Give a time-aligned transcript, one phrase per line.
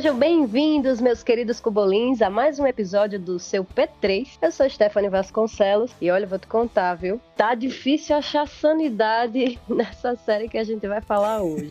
[0.00, 4.38] Sejam bem-vindos, meus queridos cubolins, a mais um episódio do seu P3.
[4.40, 7.20] Eu sou Stephanie Vasconcelos e olha, eu vou te contar, viu?
[7.36, 11.70] Tá difícil achar sanidade nessa série que a gente vai falar hoje.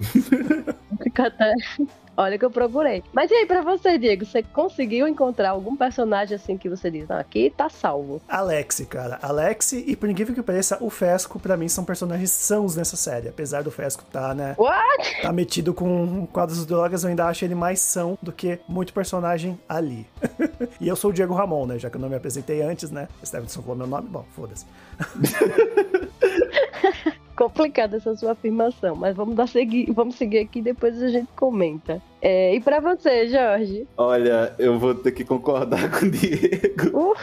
[1.04, 1.52] Fica até.
[2.20, 3.02] Olha que eu procurei.
[3.14, 4.26] Mas e aí, pra você, Diego?
[4.26, 8.20] Você conseguiu encontrar algum personagem assim que você diz, não, aqui tá salvo?
[8.28, 9.18] Alex, cara.
[9.22, 13.30] Alex e, por incrível que pareça, o Fesco, pra mim, são personagens sãos nessa série.
[13.30, 15.22] Apesar do Fesco tá, né, What?
[15.22, 18.92] tá metido com quadros das drogas, eu ainda acho ele mais são do que muito
[18.92, 20.06] personagem ali.
[20.78, 23.08] e eu sou o Diego Ramon, né, já que eu não me apresentei antes, né.
[23.24, 24.66] Stevenson falou meu nome, bom, foda-se.
[27.34, 32.02] Complicada essa sua afirmação, mas vamos dar seguir, vamos seguir aqui depois a gente comenta.
[32.20, 33.86] É, e pra você, Jorge?
[33.96, 37.12] Olha, eu vou ter que concordar com o Diego.
[37.12, 37.14] Uh.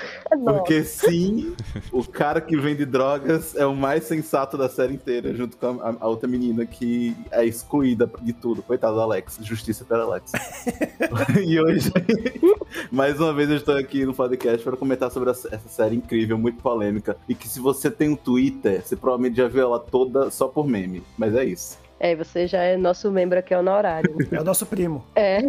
[0.46, 1.56] Porque sim,
[1.92, 5.96] o cara que vende drogas é o mais sensato da série inteira, junto com a,
[6.00, 8.62] a outra menina que é excluída de tudo.
[8.62, 9.40] Coitado do Alex.
[9.42, 10.32] Justiça pelo Alex.
[11.46, 11.92] e hoje,
[12.92, 16.38] mais uma vez, eu estou aqui no podcast para comentar sobre essa essa série incrível,
[16.38, 17.18] muito polêmica.
[17.28, 20.68] E que se você tem um Twitter, você provavelmente já viu ela toda só por
[20.68, 21.04] meme.
[21.18, 21.78] Mas é isso.
[22.00, 24.16] É, você já é nosso membro aqui honorário.
[24.32, 25.04] É o nosso primo.
[25.16, 25.40] é.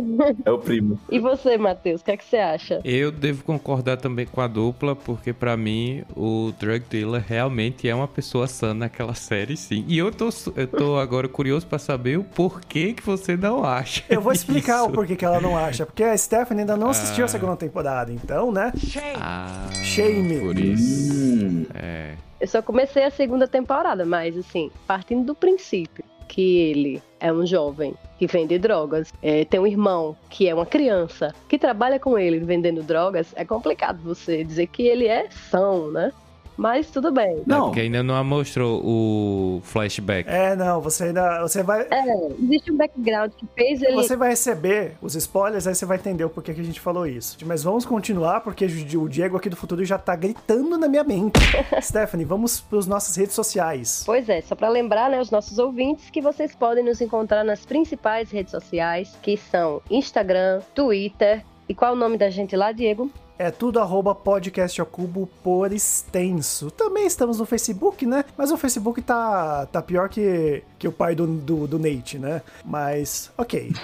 [0.45, 0.99] É o primo.
[1.11, 2.81] E você, Matheus, o que é que você acha?
[2.85, 7.95] Eu devo concordar também com a dupla, porque pra mim o drug dealer realmente é
[7.95, 9.85] uma pessoa sã naquela série, sim.
[9.89, 14.03] E eu tô, eu tô agora curioso pra saber o porquê que você não acha.
[14.09, 14.89] Eu vou explicar isso.
[14.89, 15.85] o porquê que ela não acha.
[15.85, 17.29] Porque a Stephanie ainda não assistiu a Ah.
[17.29, 18.13] segunda temporada.
[18.13, 18.73] Então, né,
[19.21, 20.41] Ah, Shame.
[20.41, 21.13] Por isso.
[21.45, 21.67] Hum.
[21.75, 22.15] É.
[22.41, 27.47] Eu só comecei a segunda temporada, mas assim, partindo do princípio que ele é um
[27.47, 32.19] jovem que vende drogas, é, tem um irmão que é uma criança que trabalha com
[32.19, 36.13] ele vendendo drogas, é complicado você dizer que ele é são, né?
[36.59, 37.41] Mas tudo bem.
[37.47, 37.65] Não, Não.
[37.67, 40.29] porque ainda não mostrou o flashback.
[40.29, 41.41] É, não, você ainda.
[41.43, 41.87] Você vai.
[41.89, 43.95] É, existe um background que fez ele.
[43.95, 47.07] Você vai receber os spoilers, aí você vai entender o porquê que a gente falou
[47.07, 47.39] isso.
[47.47, 51.39] Mas vamos continuar, porque o Diego aqui do futuro já tá gritando na minha mente.
[51.81, 54.03] Stephanie, vamos pras nossas redes sociais.
[54.05, 57.65] Pois é, só para lembrar, né, os nossos ouvintes que vocês podem nos encontrar nas
[57.65, 61.45] principais redes sociais, que são Instagram, Twitter.
[61.69, 63.09] E qual é o nome da gente lá, Diego?
[63.39, 66.73] É tudo arroba podcast cubo por extenso.
[66.73, 68.25] Também estamos no Facebook, né?
[68.37, 72.43] Mas o Facebook tá, tá pior que, que o pai do, do, do Nate, né?
[72.65, 73.73] Mas, ok.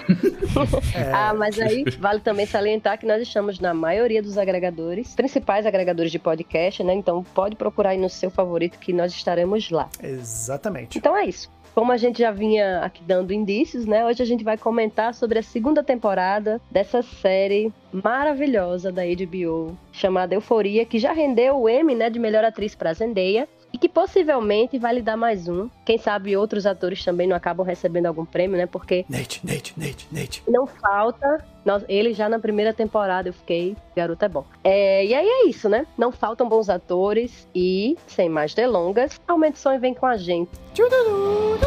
[0.95, 1.11] É.
[1.11, 6.11] Ah, mas aí vale também salientar que nós estamos na maioria dos agregadores, principais agregadores
[6.11, 6.93] de podcast, né?
[6.93, 9.89] Então pode procurar aí no seu favorito que nós estaremos lá.
[10.01, 10.97] Exatamente.
[10.97, 11.49] Então é isso.
[11.75, 14.05] Como a gente já vinha aqui dando indícios, né?
[14.05, 20.33] Hoje a gente vai comentar sobre a segunda temporada dessa série maravilhosa da HBO chamada
[20.33, 24.79] Euforia, que já rendeu o Emmy, né, de melhor atriz para Zendaya e que possivelmente
[24.79, 25.69] vai lhe dar mais um.
[25.83, 28.65] Quem sabe outros atores também não acabam recebendo algum prêmio, né?
[28.65, 30.43] Porque Nate, Nate, Nate, Nate.
[30.47, 31.43] não falta.
[31.89, 34.45] Ele já na primeira temporada eu fiquei, garoto é bom.
[34.63, 35.85] É, e aí é isso, né?
[35.97, 40.15] Não faltam bons atores e, sem mais delongas, aumente o som e vem com a
[40.15, 40.51] gente.
[40.73, 41.59] Tchururu.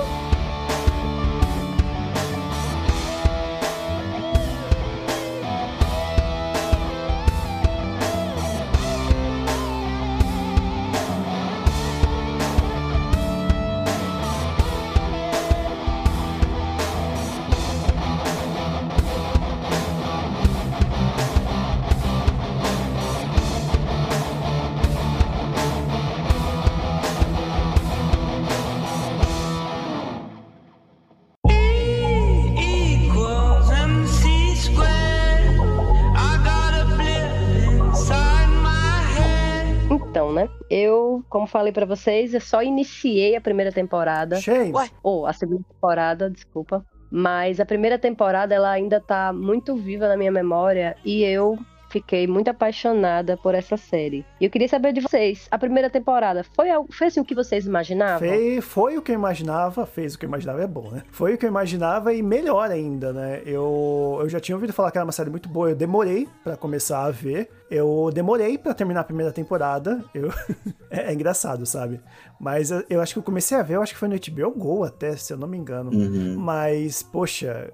[41.28, 44.36] Como falei pra vocês, eu só iniciei a primeira temporada.
[44.36, 44.72] Shame.
[45.02, 46.84] Ou a segunda temporada, desculpa.
[47.10, 51.58] Mas a primeira temporada ela ainda tá muito viva na minha memória e eu
[51.88, 54.24] fiquei muito apaixonada por essa série.
[54.40, 57.66] E eu queria saber de vocês, a primeira temporada foi, foi assim o que vocês
[57.66, 58.28] imaginavam?
[58.28, 61.02] Foi, foi o que eu imaginava, fez o que eu imaginava, é bom, né?
[61.10, 63.42] Foi o que eu imaginava e melhor ainda, né?
[63.44, 66.56] Eu, eu já tinha ouvido falar que era uma série muito boa, eu demorei pra
[66.56, 70.02] começar a ver, Eu demorei pra terminar a primeira temporada.
[70.14, 70.32] Eu...
[70.90, 72.00] é, é engraçado, sabe?
[72.40, 74.50] Mas eu, eu acho que eu comecei a ver, eu acho que foi no HBO
[74.58, 75.90] Go até, se eu não me engano.
[76.38, 77.70] Mas, poxa,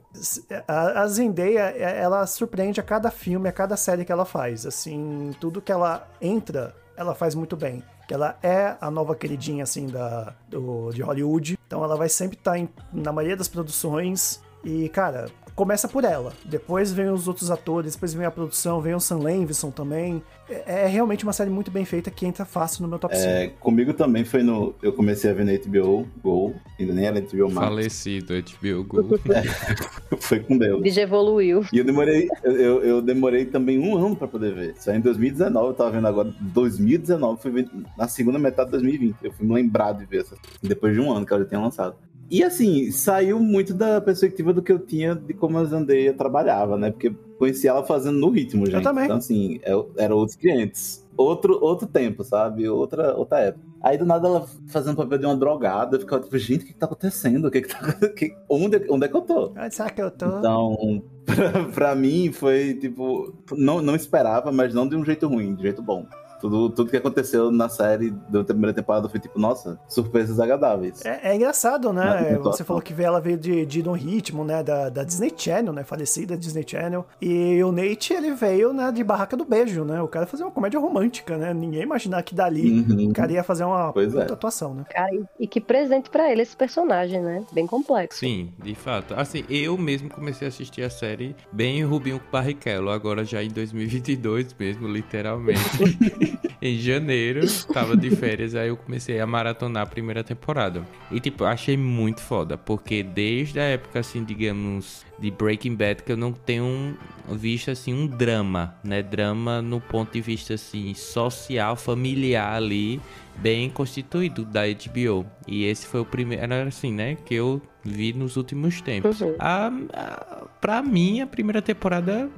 [0.67, 4.67] a, a Zendaya, é- ela surpreende a cada filme, a cada série que ela faz.
[4.67, 7.83] Assim, tudo que ela entra, ela faz muito bem.
[8.09, 11.59] Que ela é a nova queridinha, assim, da, do, de Hollywood.
[11.67, 12.59] Então ela vai sempre estar
[12.93, 14.43] na maioria das produções.
[14.63, 16.33] E, cara, começa por ela.
[16.45, 20.23] Depois vem os outros atores, depois vem a produção, vem o Sam Levinson também.
[20.49, 23.27] É, é realmente uma série muito bem feita que entra fácil no meu top 5.
[23.27, 24.75] É, comigo também foi no.
[24.83, 27.69] Eu comecei a ver na HBO Go, ainda nem era HBO Max.
[27.69, 29.19] Falecido HBO Go.
[30.19, 30.83] foi com Deus.
[30.83, 31.65] Bicho evoluiu.
[31.73, 34.75] E eu demorei, eu, eu- eu demorei também um ano pra poder ver.
[34.79, 36.33] Só em 2019, eu tava vendo agora.
[36.41, 39.17] 2019, fui ver na segunda metade de 2020.
[39.23, 40.37] Eu fui me lembrar de ver essa.
[40.63, 41.97] Depois de um ano que ela já tinha lançado.
[42.31, 46.77] E assim, saiu muito da perspectiva do que eu tinha de como a Zandeia trabalhava,
[46.77, 46.91] né?
[46.91, 48.83] Porque conheci ela fazendo no ritmo, gente.
[48.83, 49.05] também.
[49.05, 51.05] Então, assim, é- eram outros clientes.
[51.17, 52.69] Outro, outro tempo, sabe?
[52.69, 53.65] Outra, outra época.
[53.81, 56.73] Aí do nada ela fazendo papel de uma drogada, eu ficava tipo, gente, o que,
[56.73, 57.45] que tá acontecendo?
[57.47, 57.79] O que que tá.
[58.17, 59.53] que- onde, onde é que eu tô?
[59.55, 60.39] Ah, será que eu tô?
[60.39, 63.33] Então, pra, pra mim foi tipo.
[63.53, 66.05] Não, não esperava, mas não de um jeito ruim, de jeito bom.
[66.45, 71.03] Tudo, tudo que aconteceu na série da primeira temporada foi tipo, nossa, surpresas agradáveis.
[71.03, 72.35] É, é engraçado, né?
[72.35, 74.63] tem Você falou que vê ela veio de, de No Ritmo, né?
[74.63, 75.85] Da, da Disney Channel, né?
[75.85, 77.07] Falecida Disney Channel.
[77.19, 78.93] E o Nate, ele veio, né?
[78.93, 80.03] De Barraca do Beijo, né?
[80.03, 81.55] O cara fazia uma comédia romântica, né?
[81.55, 83.09] Ninguém imaginar que dali Uhum.
[83.09, 84.25] o cara ia fazer uma Pois é.
[84.25, 84.85] atuação, né?
[84.91, 87.43] Cara, e- e que presente pra ele esse personagem, né?
[87.53, 88.19] Bem complexo.
[88.19, 89.15] Sim, de fato.
[89.15, 94.55] Assim, eu mesmo comecei a assistir a série bem Rubinho Barrichello, agora já em 2022
[94.59, 95.61] mesmo, literalmente.
[96.61, 97.41] em janeiro,
[97.73, 100.83] tava de férias, aí eu comecei a maratonar a primeira temporada.
[101.11, 106.13] E, tipo, achei muito foda, porque desde a época, assim, digamos, de Breaking Bad, que
[106.13, 106.97] eu não tenho
[107.29, 109.03] visto, assim, um drama, né?
[109.03, 113.01] Drama no ponto de vista, assim, social, familiar ali,
[113.37, 115.27] bem constituído da HBO.
[115.47, 119.21] E esse foi o primeiro, era assim, né, que eu vi nos últimos tempos.
[119.21, 119.35] Uhum.
[119.39, 122.31] A, a, pra mim, a primeira temporada.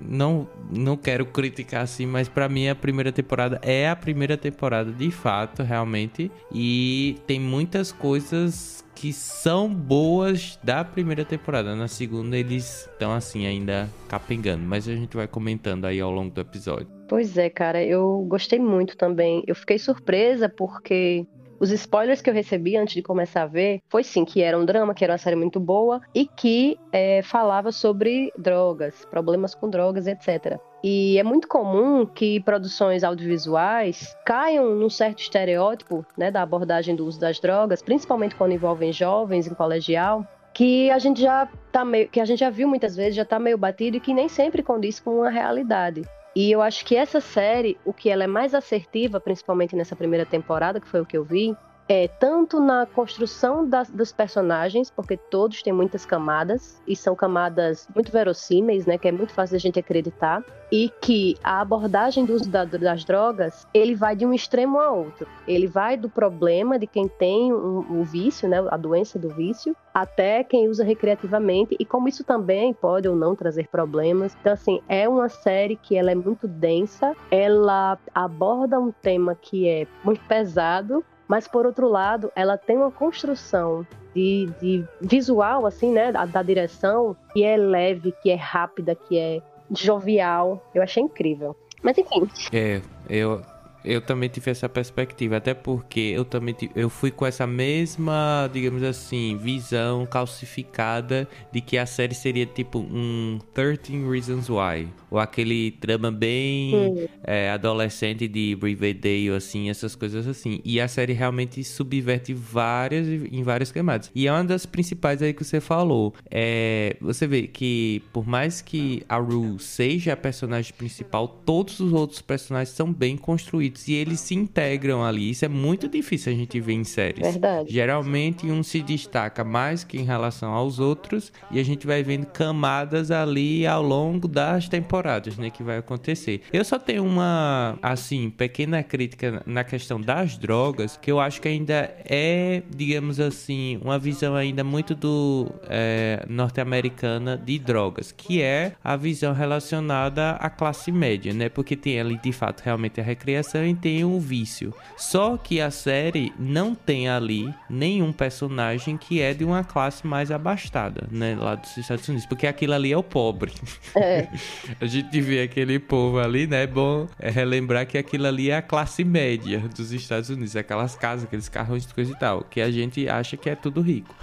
[0.00, 4.92] Não, não quero criticar assim, mas pra mim a primeira temporada é a primeira temporada
[4.92, 6.30] de fato, realmente.
[6.52, 11.74] E tem muitas coisas que são boas da primeira temporada.
[11.74, 16.30] Na segunda eles estão assim ainda capengando, mas a gente vai comentando aí ao longo
[16.30, 16.86] do episódio.
[17.08, 19.42] Pois é, cara, eu gostei muito também.
[19.46, 21.26] Eu fiquei surpresa porque
[21.62, 24.64] os spoilers que eu recebi antes de começar a ver foi sim que era um
[24.64, 29.70] drama, que era uma série muito boa e que é, falava sobre drogas, problemas com
[29.70, 30.58] drogas, etc.
[30.82, 37.06] E é muito comum que produções audiovisuais caiam num certo estereótipo né, da abordagem do
[37.06, 42.08] uso das drogas, principalmente quando envolvem jovens em colegial, que a gente já tá meio,
[42.08, 44.64] que a gente já viu muitas vezes, já tá meio batido e que nem sempre
[44.64, 46.02] condiz com a realidade.
[46.34, 50.24] E eu acho que essa série, o que ela é mais assertiva, principalmente nessa primeira
[50.24, 51.54] temporada, que foi o que eu vi,
[51.88, 57.86] é tanto na construção das- dos personagens, porque todos têm muitas camadas, e são camadas
[57.94, 62.32] muito verossímeis, né, que é muito fácil da gente acreditar, e que a abordagem do
[62.34, 65.26] uso da- das drogas, ele vai de um extremo a outro.
[65.46, 69.76] Ele vai do problema de quem tem um- o vício, né, a doença do vício,
[69.92, 74.34] até quem usa recreativamente, e como isso também pode ou não trazer problemas.
[74.40, 79.68] Então, assim, é uma série que ela é muito densa, ela aborda um tema que
[79.68, 85.90] é muito pesado, mas por outro lado, ela tem uma construção de, de visual, assim,
[85.92, 90.62] né, da, da direção, que é leve, que é rápida, que é jovial.
[90.74, 91.56] Eu achei incrível.
[91.82, 93.42] Mas enfim, É, eu,
[93.84, 98.48] eu também tive essa perspectiva, até porque eu também tive- eu fui com essa mesma,
[98.52, 105.18] digamos assim, visão calcificada de que a série seria tipo um 13 Reasons Why, ou
[105.18, 110.60] aquele drama bem é, adolescente de Riverdale, assim, essas coisas assim.
[110.64, 114.10] E a série realmente subverte várias em várias camadas.
[114.14, 116.14] E é uma das principais aí que você falou.
[116.30, 121.92] É, você vê que por mais que a Rue seja a personagem principal, todos os
[121.92, 125.30] outros personagens são bem construídos e eles se integram ali.
[125.30, 127.22] Isso é muito difícil a gente ver em séries.
[127.22, 127.72] verdade.
[127.72, 132.26] Geralmente um se destaca mais que em relação aos outros e a gente vai vendo
[132.26, 136.42] camadas ali ao longo das temporadas, né, que vai acontecer.
[136.52, 141.48] Eu só tenho uma, assim, pequena crítica na questão das drogas, que eu acho que
[141.48, 148.72] ainda é, digamos assim, uma visão ainda muito do é, norte-americana de drogas, que é
[148.82, 153.61] a visão relacionada à classe média, né, porque tem ali de fato realmente a recreação
[153.74, 154.74] tem um vício.
[154.96, 160.30] Só que a série não tem ali nenhum personagem que é de uma classe mais
[160.30, 163.52] abastada, né, lá dos Estados Unidos, porque aquilo ali é o pobre.
[163.94, 164.26] É,
[164.80, 166.62] A gente vê aquele povo ali, né?
[166.62, 170.94] É bom é relembrar que aquilo ali é a classe média dos Estados Unidos, aquelas
[170.96, 174.14] casas, aqueles carros, coisa e tal, que a gente acha que é tudo rico.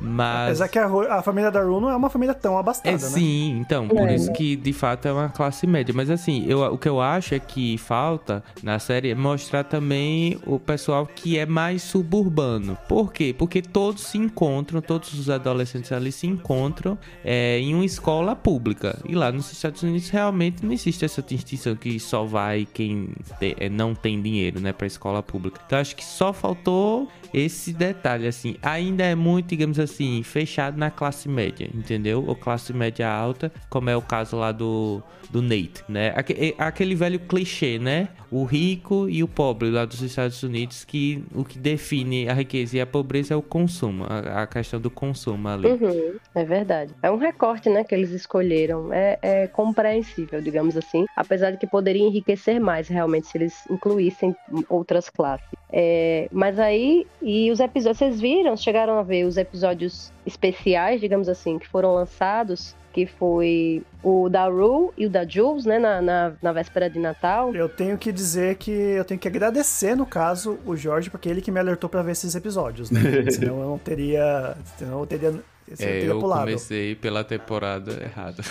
[0.00, 0.86] Mas Apesar que a,
[1.18, 2.98] a família da Ru não é uma família tão abastada, é né?
[2.98, 5.92] sim, então, por É, isso que de fato é uma classe média.
[5.94, 10.38] Mas assim, eu, o que eu acho é que falta na série é mostrar também
[10.46, 12.76] o pessoal que é mais suburbano.
[12.88, 13.34] Por quê?
[13.36, 18.98] Porque todos se encontram, todos os adolescentes ali se encontram é, em uma escola pública.
[19.08, 23.08] E lá nos Estados Unidos realmente não existe essa distinção que só vai quem
[23.38, 25.60] te- é, não tem dinheiro, né, pra escola pública.
[25.66, 28.56] Então acho que só faltou esse detalhe, assim.
[28.62, 32.24] Ainda é muito, digamos assim, fechado na classe média, entendeu?
[32.26, 36.14] Ou classe média alta, como é o caso lá do, do Nate, né?
[36.16, 38.08] É Aquele velho clichê, né?
[38.30, 38.67] O rico
[39.08, 42.86] e o pobre lá dos Estados Unidos, que o que define a riqueza e a
[42.86, 45.68] pobreza é o consumo, a, a questão do consumo ali.
[45.68, 46.94] uhum, é verdade.
[47.02, 48.92] É um recorte, né, que eles escolheram.
[48.92, 51.06] É, é compreensível, digamos assim.
[51.16, 54.34] Apesar de que poderia enriquecer mais, realmente, se eles incluíssem
[54.68, 55.48] outras classes.
[55.70, 61.28] É, mas aí, e os episódios, vocês viram, chegaram a ver os episódios especiais, digamos
[61.28, 66.02] assim, que foram lançados, que foi o da Ru e o da Jules, né, na,
[66.02, 67.54] na, na véspera de Natal.
[67.54, 71.40] Eu tenho que dizer que eu tenho que agradecer, no caso, o Jorge, porque ele
[71.40, 73.00] que me alertou pra ver esses episódios, né?
[73.30, 74.56] Senão eu não teria.
[74.76, 75.32] Senão eu teria.
[75.70, 76.40] É, teria eu pulado.
[76.46, 78.42] comecei pela temporada errada.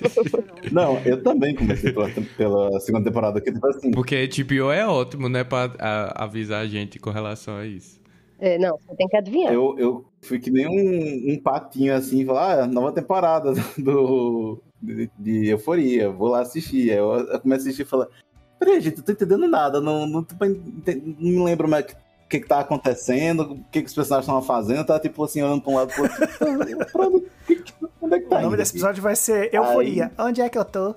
[0.72, 3.90] Não, eu também comecei pela, pela segunda temporada, que tipo assim.
[3.90, 8.00] Porque HBO é ótimo, né, pra a- avisar a gente com relação a isso.
[8.38, 9.52] É, não, você tem que adivinhar.
[9.52, 15.10] Eu, eu fui que nem um, um patinho assim, falar, ah, nova temporada do, de,
[15.18, 16.90] de Euforia, vou lá assistir.
[16.90, 18.08] Aí eu, eu começo a assistir e falar,
[18.58, 21.96] peraí, gente, eu tô entendendo nada, não, não, tô não me lembro mais o que,
[22.28, 25.62] que, que tá acontecendo, o que, que os personagens estavam fazendo, tá tipo assim, olhando
[25.62, 26.18] pra um lado pro outro.
[26.92, 30.12] pra onde, é que tá O nome indo desse episódio vai ser Euforia.
[30.18, 30.94] Onde é que eu tô?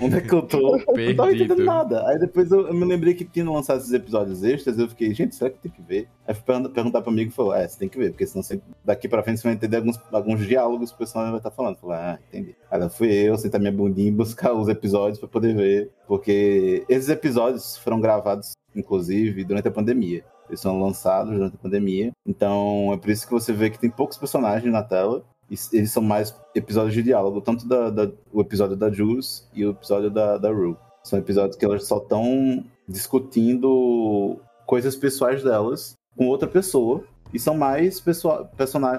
[0.00, 0.76] Onde é que eu tô?
[0.96, 2.06] Eu não tava entendendo nada.
[2.08, 5.34] Aí depois eu, eu me lembrei que tinha lançado esses episódios extras, eu fiquei, gente,
[5.34, 6.08] será que tem que ver?
[6.26, 8.42] Aí fui pergun- perguntar pra amigo e falou, é, você tem que ver, porque senão
[8.42, 11.50] você, daqui pra frente você vai entender alguns, alguns diálogos que o personagem vai estar
[11.50, 11.74] falando.
[11.74, 12.54] Eu falei, ah, entendi.
[12.70, 16.84] Aí lá fui eu, sentar minha bundinha e buscar os episódios pra poder ver, porque
[16.88, 20.24] esses episódios foram gravados, inclusive, durante a pandemia.
[20.48, 23.88] Eles são lançados durante a pandemia, então é por isso que você vê que tem
[23.88, 25.24] poucos personagens na tela,
[25.72, 29.70] eles são mais episódios de diálogo, tanto da, da- o episódio da Jules e o
[29.70, 30.76] episódio da, da Rue.
[31.02, 37.04] São episódios que elas só estão discutindo coisas pessoais delas com outra pessoa.
[37.32, 38.48] E são mais, pessoa,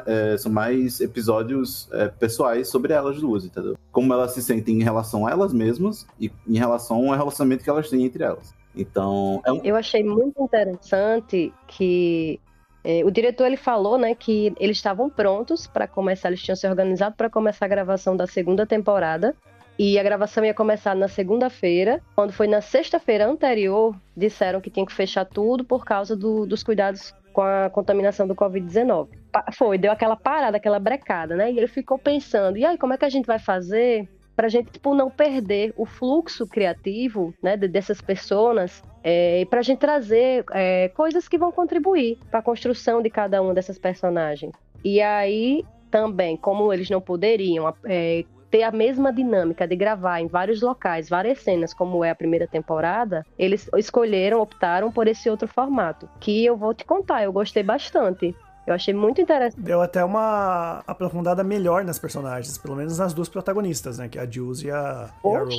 [0.06, 3.78] é, são mais episódios é, pessoais sobre elas duas, entendeu?
[3.94, 7.70] Como elas se sentem em relação a elas mesmas e em relação ao relacionamento que
[7.70, 8.54] elas têm entre elas.
[8.76, 12.42] Então, é um, Eu achei muito interessante que
[12.86, 16.68] eh, o diretor ele falou, né, que eles estavam prontos para começar, eles tinham se
[16.68, 19.36] organizado para começar a gravação da segunda temporada.
[19.78, 22.02] E a gravação ia começar na segunda-feira.
[22.16, 26.64] Quando foi na sexta-feira anterior, disseram que tinha que fechar tudo por causa do- dos
[26.64, 29.10] cuidados com a contaminação do Covid-19.
[29.34, 31.52] Pa- Foi, deu aquela parada, aquela brecada, né?
[31.52, 34.72] E ele ficou pensando, e aí, como é que a gente vai fazer pra gente,
[34.72, 40.44] tipo, não perder o fluxo criativo, né, de- dessas pessoas é, e pra gente trazer
[40.52, 44.52] é, coisas que vão contribuir para a construção de cada uma dessas personagens.
[44.84, 50.28] E aí, também, como eles não poderiam é, ter a mesma dinâmica de gravar em
[50.28, 55.48] vários locais, várias cenas, como é a primeira temporada, eles escolheram, optaram por esse outro
[55.48, 58.36] formato, que eu vou te contar, eu gostei bastante.
[58.68, 59.62] Eu achei muito interessante.
[59.62, 64.08] Deu até uma aprofundada melhor nas personagens, pelo menos nas duas protagonistas, né?
[64.08, 65.50] Que é a Jules e a, e a Ru.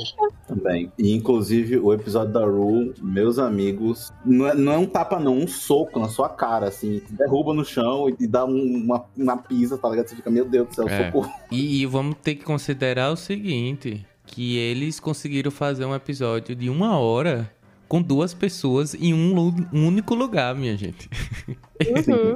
[0.47, 0.91] Também.
[0.97, 5.37] E inclusive o episódio da Rue, meus amigos, não é, não é um tapa, não,
[5.37, 9.77] um soco na sua cara, assim, derruba no chão e dá um- uma, uma pisa,
[9.77, 10.07] tá ligado?
[10.07, 11.05] Você fica, meu Deus do céu, É.
[11.05, 11.31] socorro.
[11.49, 16.69] E, e vamos ter que considerar o seguinte: que eles conseguiram fazer um episódio de
[16.69, 17.49] uma hora
[17.87, 19.37] com duas pessoas em um,
[19.73, 21.09] um único lugar, minha gente.
[21.79, 22.35] Uhum.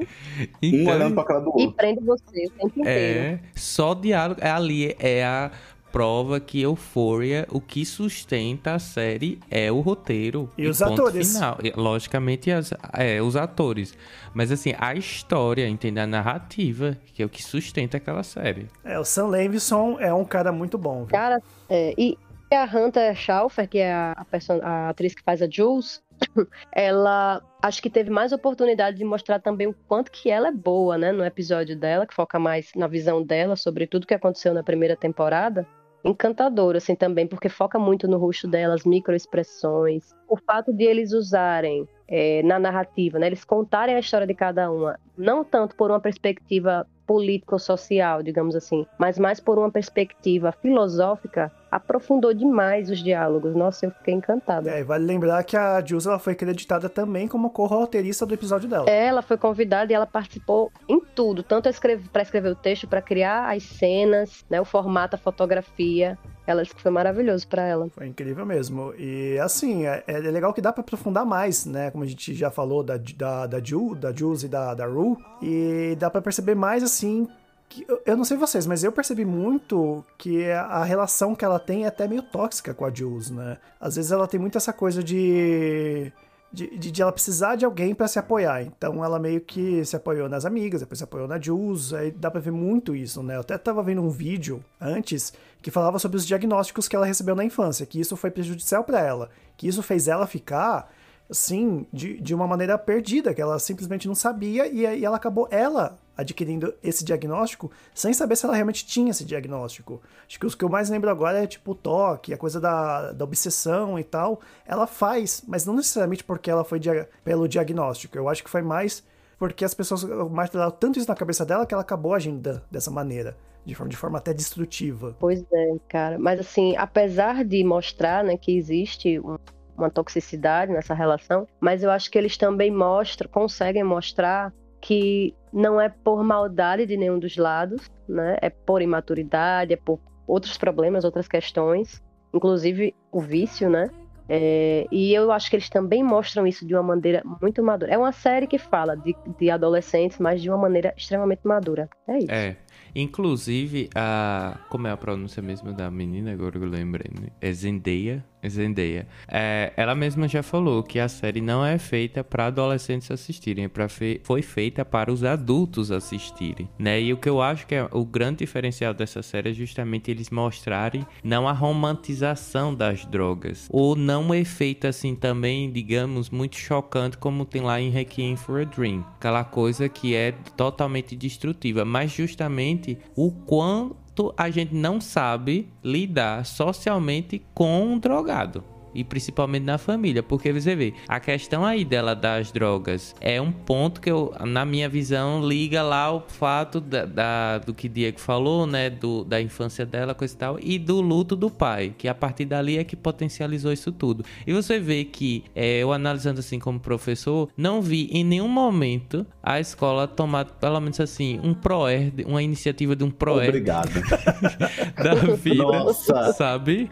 [0.62, 1.72] Um olhando então, pra cara do E outro.
[1.72, 3.20] prende você o tempo inteiro.
[3.20, 4.39] é só diálogo.
[4.39, 5.50] É ali é a
[5.91, 10.48] prova que Euphoria, o que sustenta a série é o roteiro.
[10.58, 11.34] E os ponto atores.
[11.34, 11.58] Final.
[11.63, 13.98] E, logicamente, as, é, os atores.
[14.31, 16.00] Mas assim, a história, entende?
[16.00, 18.67] A narrativa, que é o que sustenta aquela série.
[18.86, 21.00] É, o Sam Levinson é um cara muito bom.
[21.00, 21.08] viu?
[21.08, 22.15] Cara, é, e
[22.58, 24.25] a Hunter Schauffer, que é a,
[24.62, 26.03] a atriz que faz a Jules,
[26.72, 30.98] ela acho que teve mais oportunidade de mostrar também o quanto que ela é boa,
[30.98, 31.12] né?
[31.12, 34.96] No episódio dela, que foca mais na visão dela sobre tudo que aconteceu na primeira
[34.96, 35.65] temporada.
[36.03, 40.15] encantador, assim, também, porque foca muito no rosto dela, as microexpressões.
[40.27, 44.70] O fato de eles usarem é, na narrativa, né, eles contarem a história de cada
[44.70, 51.51] uma, não tanto por uma perspectiva político-social, digamos assim, mas mais por uma perspectiva filosófica,
[51.70, 53.53] aprofundou demais os diálogos.
[53.53, 54.70] Nossa, eu fiquei encantada.
[54.70, 58.89] É, vale lembrar que a Jules ela foi creditada também como co-roteirista do episódio dela.
[58.89, 61.70] Ela foi convidada e ela participou em tudo, tanto
[62.13, 66.18] para escrever o texto, para criar as cenas, né, o formato, a fotografia.
[66.48, 67.88] Ela disse que foi maravilhoso para ela.
[67.90, 68.94] Foi incrível mesmo.
[68.98, 71.92] E assim, é, é legal que dá pra aprofundar mais, né?
[71.92, 75.18] Como a gente já falou da, da, da, Ju, da Jules e da, da Ru.
[75.42, 77.28] E dá pra perceber mais assim.
[77.70, 81.86] que- eu- não sei vocês, mas eu percebi muito que a relação que ela tem
[81.86, 83.58] é até meio tóxica com a Jules, né?
[83.80, 86.12] Às vezes ela tem muito essa coisa de.
[86.54, 88.62] De, de- de ela precisar de alguém pra se apoiar.
[88.62, 91.94] Então ela meio que se apoiou nas amigas, depois se apoiou na Jules.
[91.94, 93.38] Aí dá pra ver muito isso, né?
[93.38, 97.36] Eu até tava vendo um vídeo antes que falava sobre os diagnósticos que ela recebeu
[97.36, 100.91] na infância, que isso foi prejudicial pra ela, que isso fez ela ficar
[101.30, 105.48] assim, de, de uma maneira perdida, que ela simplesmente não sabia e aí ela acabou
[105.50, 110.01] ela adquirindo esse diagnóstico sem saber se ela realmente tinha esse diagnóstico.
[110.27, 113.13] Acho que os que eu mais lembro agora é tipo o toque, a coisa da,
[113.13, 114.41] da obsessão e tal.
[114.65, 118.18] Ela faz, mas não necessariamente porque ela foi dia- pelo diagnóstico.
[118.18, 119.01] Eu acho que foi mais
[119.39, 123.38] porque as pessoas martelaram tanto isso na cabeça dela que ela acabou agindo dessa maneira,
[123.65, 125.15] de forma, de forma até destrutiva.
[125.20, 126.18] Pois é, cara.
[126.20, 129.38] Mas assim, apesar de mostrar, né, que existe um-
[129.77, 135.80] uma toxicidade nessa relação, mas eu acho que eles também mostram, conseguem mostrar que não
[135.80, 138.38] é por maldade de nenhum dos lados, né?
[138.41, 142.01] É por imaturidade, é por outros problemas, outras questões,
[142.34, 143.89] inclusive o vício, né?
[144.34, 147.91] É, e eu acho que eles também mostram isso de uma maneira muito madura.
[147.91, 151.89] É uma série que fala de, de adolescentes, mas de uma maneira extremamente madura.
[152.08, 152.32] É isso.
[152.32, 152.56] É.
[152.96, 154.60] Inclusive, a.
[154.70, 156.32] Como é a pronúncia mesmo da menina?
[156.32, 157.30] Agora eu lembrei, né?
[157.40, 158.26] É Zendaya.
[158.50, 159.08] Zendaya.
[159.28, 163.68] É, ela mesma já falou que a série não é feita para adolescentes assistirem, é
[163.68, 164.20] pra fe...
[164.24, 167.02] foi feita para os adultos assistirem, né?
[167.02, 170.30] E o que eu acho que é o grande diferencial dessa série é justamente eles
[170.30, 177.18] mostrarem não a romantização das drogas, ou não o efeito assim também, digamos, muito chocante
[177.18, 182.12] como tem lá em Requiem for a Dream, aquela coisa que é totalmente destrutiva, mas
[182.12, 184.00] justamente o quanto
[184.38, 188.64] a gente não sabe lidar socialmente com um drogado.
[188.94, 193.51] E principalmente na família, porque você vê, a questão aí dela das drogas é um
[193.51, 198.20] ponto que eu, na minha visão, liga lá o fato da, da- do que Diego
[198.20, 198.90] falou, né?
[198.90, 202.46] Do, da infância dela, coisa e tal, e do luto do pai, que a partir
[202.46, 204.24] dali é que potencializou isso tudo.
[204.46, 209.25] E você vê que, é, eu analisando assim como professor, não vi em nenhum momento
[209.42, 213.92] a escola tomar, pelo menos assim, um ProErd, uma iniciativa de um ProErd Obrigado.
[215.01, 216.34] da vida, Nossa.
[216.34, 216.90] sabe?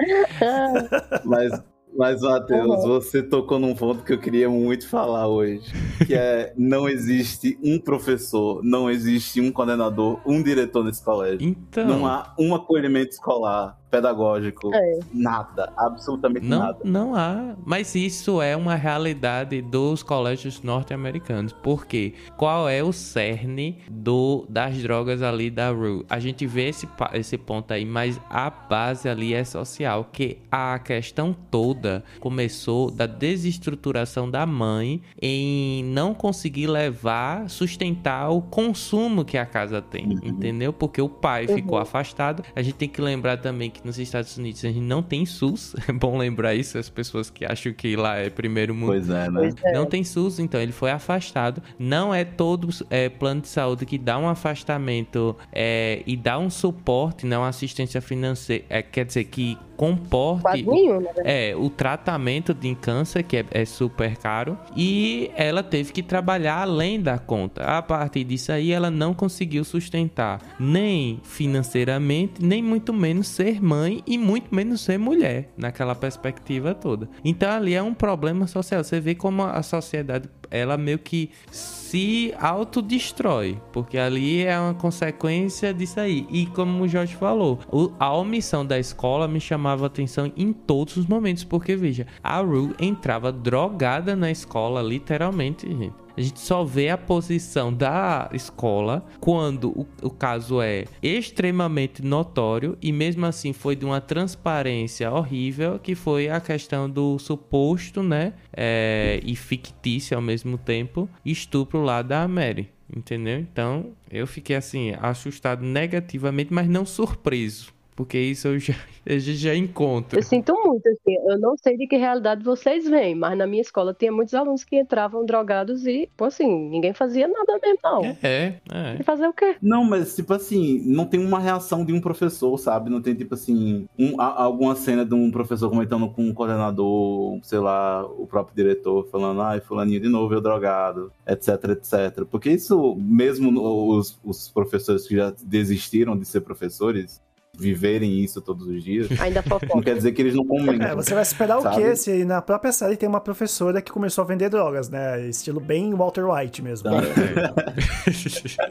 [1.26, 1.52] Mas,
[2.00, 5.70] mas Matheus, você tocou num ponto que eu queria muito falar hoje.
[6.08, 11.46] Que é, não existe um professor, não existe um coordenador, um diretor nesse colégio.
[11.46, 14.99] Então, Não há um acolhimento escolar, pedagógico, É.
[15.13, 16.78] nada, absolutamente Não, nada.
[16.84, 17.56] não há.
[17.65, 21.54] Mas isso é uma realidade dos colégios norte-americanos.
[21.54, 26.06] Porque qual é o cerne do, das drogas ali da Rue?
[26.10, 30.08] A gente vê esse, esse ponto aí, mas a base ali é social.
[30.12, 38.41] Que a questão toda começou da desestruturação da mãe em não conseguir levar, sustentar o
[38.41, 40.13] consumo que a casa tem.
[40.23, 40.71] Entendeu?
[40.71, 42.43] Porque o pai ficou afastado.
[42.56, 45.76] A gente tem que lembrar também que nos Estados Unidos a gente não tem SUS.
[45.89, 48.89] É bom lembrar isso, as pessoas que acham que lá é primeiro mundo.
[48.89, 49.39] Pois é, né?
[49.39, 49.74] Pois é.
[49.74, 51.63] Não tem SUS, então ele foi afastado.
[51.80, 56.50] Não é todo é, plano de saúde que dá um afastamento é, e dá um
[56.50, 58.65] suporte, não assistência financeira.
[58.70, 61.22] É, quer dizer, que comporte Quase nenhum, verdade.
[61.24, 66.63] é, o tratamento de câncer, que é, é super caro, e ela teve que trabalhar
[66.63, 67.63] além da conta.
[67.63, 74.04] A partir disso aí, ela não conseguiu sustentar nem financeiramente, nem muito menos ser mãe
[74.06, 77.08] e muito menos ser mulher, naquela perspectiva toda.
[77.24, 78.84] Então ali é um problema social.
[78.84, 85.74] Você vê como a sociedade, ela meio que se autodestrói, porque ali é uma consequência
[85.74, 86.28] disso aí.
[86.30, 87.60] E como o Jorge falou,
[88.00, 92.76] a omissão da escola me chamava atenção em todos os momentos, porque veja, a Rue
[92.80, 95.94] entrava drogada na escola, literalmente, gente.
[96.20, 102.78] A gente só vê a posição da escola quando o, o caso é extremamente notório
[102.82, 108.34] e mesmo assim foi de uma transparência horrível, que foi a questão do suposto, né,
[108.52, 112.70] é, e fictício ao mesmo tempo, estupro lá da Mary.
[112.94, 113.40] Entendeu?
[113.40, 117.72] Então, eu fiquei assim, assustado negativamente, mas não surpreso.
[118.00, 118.74] Porque isso eu já,
[119.06, 120.18] a gente já encontra.
[120.18, 123.62] Eu sinto muito, assim, eu não sei de que realidade vocês vêm, mas na minha
[123.62, 128.06] escola tinha muitos alunos que entravam drogados e, pô, assim, ninguém fazia nada mesmo, não.
[128.24, 128.98] É, é.
[128.98, 129.58] E fazer o quê?
[129.62, 132.90] Não, mas tipo assim, não tem uma reação de um professor, sabe?
[132.90, 137.38] Não tem tipo assim, um- a- alguma cena de um professor comentando com um coordenador,
[137.44, 142.24] sei lá, o próprio diretor falando, ai, fulaninho de novo é drogado, etc, etc.
[142.32, 143.52] Porque isso, mesmo
[143.90, 147.22] os, os professores que já desistiram de ser professores,
[147.60, 149.82] viverem isso todos os dias, Ainda não fofoca.
[149.84, 150.88] quer dizer que eles não comentam.
[150.88, 151.76] É, você vai esperar o Sabe?
[151.76, 155.28] quê se na própria série tem uma professora que começou a vender drogas, né?
[155.28, 156.89] Estilo bem Walter White mesmo.
[156.89, 157.00] Tá.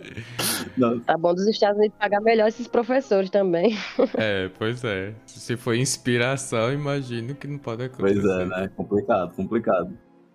[0.76, 3.76] Não, Tá bom dos Estados Unidos pagar melhor esses professores também.
[4.16, 5.12] É, pois é.
[5.26, 8.20] Se foi inspiração, imagino que não pode acontecer.
[8.20, 8.70] Pois é, né?
[8.76, 9.92] Complicado, complicado.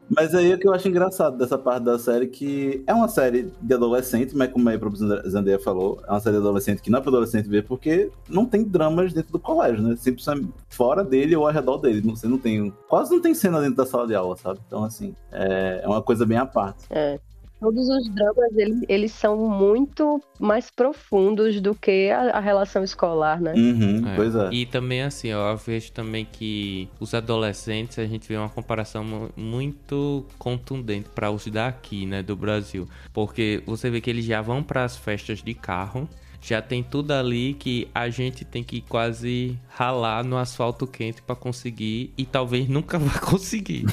[0.09, 3.51] Mas aí o que eu acho engraçado dessa parte da série que é uma série
[3.61, 6.89] de adolescente, mas como aí o próprio Zandeia falou, é uma série de adolescente que
[6.89, 9.95] não é para adolescente ver porque não tem dramas dentro do colégio, né?
[9.95, 12.01] Simplesmente fora dele ou ao redor dele.
[12.01, 12.71] Você não tem.
[12.87, 14.59] Quase não tem cena dentro da sala de aula, sabe?
[14.67, 16.85] Então, assim, é, é uma coisa bem à parte.
[16.89, 17.19] É.
[17.63, 23.39] Todos os dramas, eles, eles são muito mais profundos do que a, a relação escolar,
[23.39, 23.53] né?
[23.55, 24.15] Uhum, É.
[24.17, 24.49] Pois é.
[24.51, 29.03] E também, assim, ó, eu vejo também que os adolescentes, a gente vê uma comparação
[29.05, 32.85] mu- muito contundente para os daqui, né, do Brasil.
[33.13, 36.07] Porque você vê que eles já vão para as festas de carro,
[36.43, 41.35] já tem tudo ali que a gente tem que quase ralar no asfalto quente para
[41.35, 43.85] conseguir e talvez nunca vá conseguir.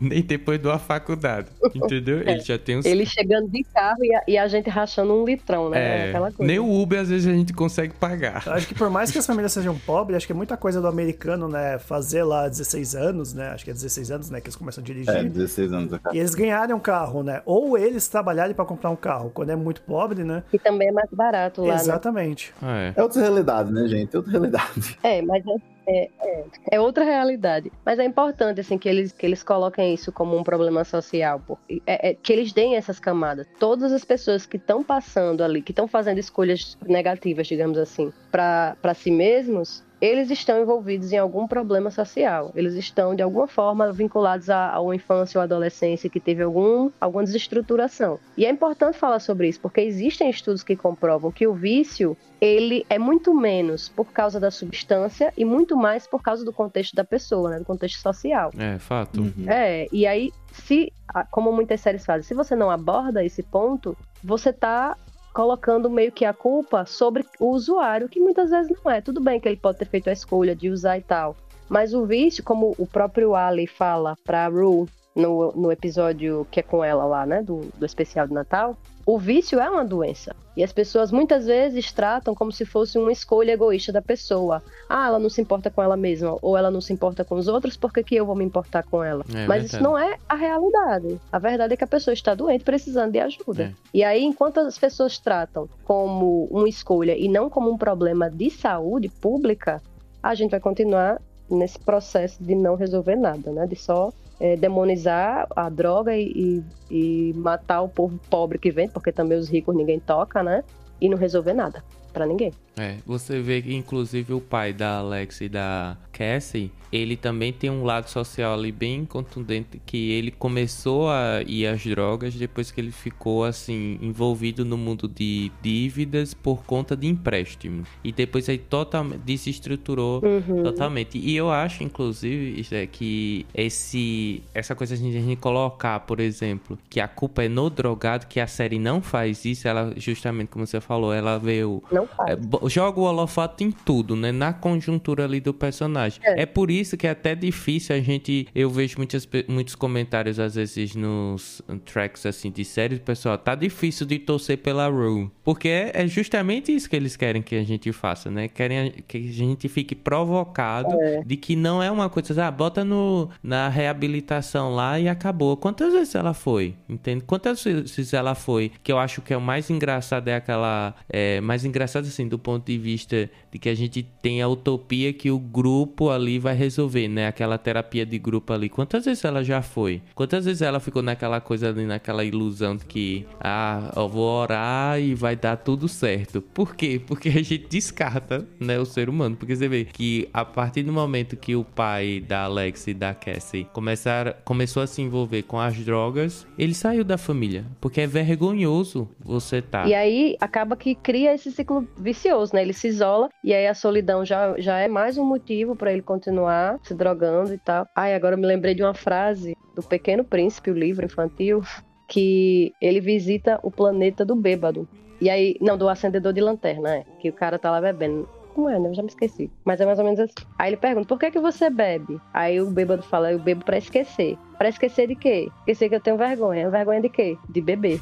[0.00, 2.20] Nem depois de uma faculdade, entendeu?
[2.22, 5.24] Eles já tem os Ele chegando de carro e a, e a gente rachando um
[5.24, 6.06] litrão, né?
[6.06, 6.50] é, Aquela coisa.
[6.50, 8.42] nem o Uber às vezes a gente consegue pagar.
[8.46, 10.80] Eu acho que por mais que as famílias sejam pobres, acho que é muita coisa
[10.80, 11.78] do americano, né?
[11.78, 13.50] Fazer lá 16 anos, né?
[13.50, 14.40] Acho que é 16 anos, né?
[14.40, 15.14] Que eles começam a dirigir.
[15.14, 16.16] É, 16 anos, cara.
[16.16, 17.42] E eles ganharem um carro, né?
[17.44, 20.42] Ou eles trabalharem pra comprar um carro, quando é muito pobre, né?
[20.50, 21.92] Que também é mais barato lá, né?
[21.92, 22.54] Exatamente.
[22.62, 22.92] É.
[22.96, 24.14] É outra realidade, né, gente?
[24.14, 24.98] É outra realidade.
[25.02, 27.72] É, mas é, é, é, é outra realidade.
[27.84, 31.42] Mas é importante, assim, que eles, que eles coloquem isso como um problema social.
[31.46, 33.46] Porque, é, é, que eles deem essas camadas.
[33.58, 38.94] Todas as pessoas que estão passando ali, que estão fazendo escolhas negativas, digamos assim, para
[38.94, 42.50] si mesmos, eles estão envolvidos em algum problema social.
[42.56, 46.90] Eles estão, de alguma forma, vinculados a, a uma infância ou adolescência que teve algum,
[47.00, 48.18] alguma desestruturação.
[48.36, 52.84] E é importante falar sobre isso, porque existem estudos que comprovam que o vício ele
[52.90, 57.04] é muito menos por causa da substância e muito mais por causa do contexto da
[57.04, 57.58] pessoa, né?
[57.60, 58.50] Do contexto social.
[58.58, 59.20] É, fato.
[59.20, 59.48] Uhum.
[59.48, 60.92] É, e aí, se,
[61.30, 64.96] como muitas séries fazem, se você não aborda esse ponto, você tá
[65.32, 69.00] colocando meio que a culpa sobre o usuário, que muitas vezes não é.
[69.00, 71.36] Tudo bem que ele pode ter feito a escolha de usar e tal,
[71.68, 76.62] mas o vício, como o próprio Ali fala pra Rue no, no episódio que é
[76.62, 80.34] com ela lá, né, do, do especial de Natal, o vício é uma doença.
[80.56, 84.62] E as pessoas muitas vezes tratam como se fosse uma escolha egoísta da pessoa.
[84.88, 87.48] Ah, ela não se importa com ela mesma, ou ela não se importa com os
[87.48, 89.24] outros, por que, que eu vou me importar com ela?
[89.34, 91.18] É Mas isso não é a realidade.
[91.32, 93.64] A verdade é que a pessoa está doente, precisando de ajuda.
[93.64, 93.72] É.
[93.94, 98.50] E aí, enquanto as pessoas tratam como uma escolha e não como um problema de
[98.50, 99.82] saúde pública,
[100.22, 103.66] a gente vai continuar nesse processo de não resolver nada, né?
[103.66, 104.12] De só
[104.42, 109.38] é, demonizar a droga e, e- e matar o povo pobre que vende, porque também
[109.38, 110.64] os ricos ninguém toca, né?
[111.00, 112.52] E não resolver nada pra ninguém.
[112.76, 117.68] É, você vê que inclusive o pai da Alex e da Cassie, ele também tem
[117.68, 122.80] um lado social ali bem contundente que ele começou a ir às drogas depois que
[122.80, 127.84] ele ficou assim envolvido no mundo de dívidas por conta de empréstimo.
[128.02, 130.62] E depois aí totalmente desestruturou Uhum.
[130.62, 131.18] Totalmente.
[131.18, 136.78] E eu acho, inclusive, é que esse essa coisa de a gente colocar, por exemplo,
[136.88, 140.66] que a culpa é no drogado, que a série não faz isso, ela justamente como
[140.66, 142.38] você falou, ela veio Não faz.
[142.38, 144.32] é, joga o holofote em tudo, né?
[144.32, 146.20] Na conjuntura ali do personagem.
[146.22, 146.42] É.
[146.42, 146.46] É.
[146.46, 148.46] por isso que é até difícil a gente.
[148.54, 153.38] Eu vejo muitas, muitos comentários, às vezes, nos tracks assim de séries, pessoal.
[153.38, 155.30] Tá difícil de torcer pela Rue.
[155.44, 158.48] Porque é, é justamente isso que eles querem que a gente faça, né?
[158.48, 160.88] Querem que a gente fique provocado
[161.24, 165.56] de que não é uma coisa, ah, bota no, na reabilitação lá e acabou.
[165.56, 166.74] Quantas vezes ela foi?
[166.88, 167.24] Entende?
[167.24, 168.72] Quantas vezes ela foi?
[168.82, 170.94] Que eu acho que é o mais engraçado é aquela.
[171.08, 175.12] É, mais engraçado assim, do ponto de vista de que a gente tem a utopia
[175.12, 177.26] que o grupo ali vai resolver, né?
[177.26, 178.68] Aquela terapia de grupo ali.
[178.68, 180.02] Quantas vezes ela já foi?
[180.14, 185.00] Quantas vezes ela ficou naquela coisa ali, naquela ilusão de que, ah, eu vou orar
[185.00, 186.40] e vai dar tudo certo?
[186.40, 187.00] Por quê?
[187.04, 189.36] Porque a gente descarta, né, o ser humano.
[189.36, 193.14] Porque você vê que a partir do momento que o pai da Alex e da
[193.14, 197.64] Cassie começaram, começou a se envolver com as drogas, ele saiu da família.
[197.80, 199.86] Porque é vergonhoso você tá.
[199.86, 202.62] E aí acaba que cria esse ciclo vicioso, né?
[202.62, 206.02] Ele se isola e aí a solidão já, já é mais um motivo pra ele
[206.02, 207.86] continuar se drogando e tal.
[207.94, 211.62] Ai, agora me lembrei de uma frase do Pequeno Príncipe, o livro infantil,
[212.08, 214.88] que ele visita o planeta do bêbado.
[215.20, 217.04] E aí, não, do acendedor de lanterna, é.
[217.20, 218.28] Que o cara tá lá bebendo.
[218.54, 218.88] Como é, né?
[218.90, 219.50] Eu já me esqueci.
[219.64, 220.34] Mas é mais ou menos assim.
[220.58, 222.20] Aí ele pergunta, por que que você bebe?
[222.34, 224.36] Aí o bêbado fala, eu bebo pra esquecer.
[224.58, 225.48] Pra esquecer de quê?
[225.60, 226.68] Esquecer que eu tenho vergonha.
[226.70, 227.36] Vergonha de quê?
[227.48, 228.00] De beber.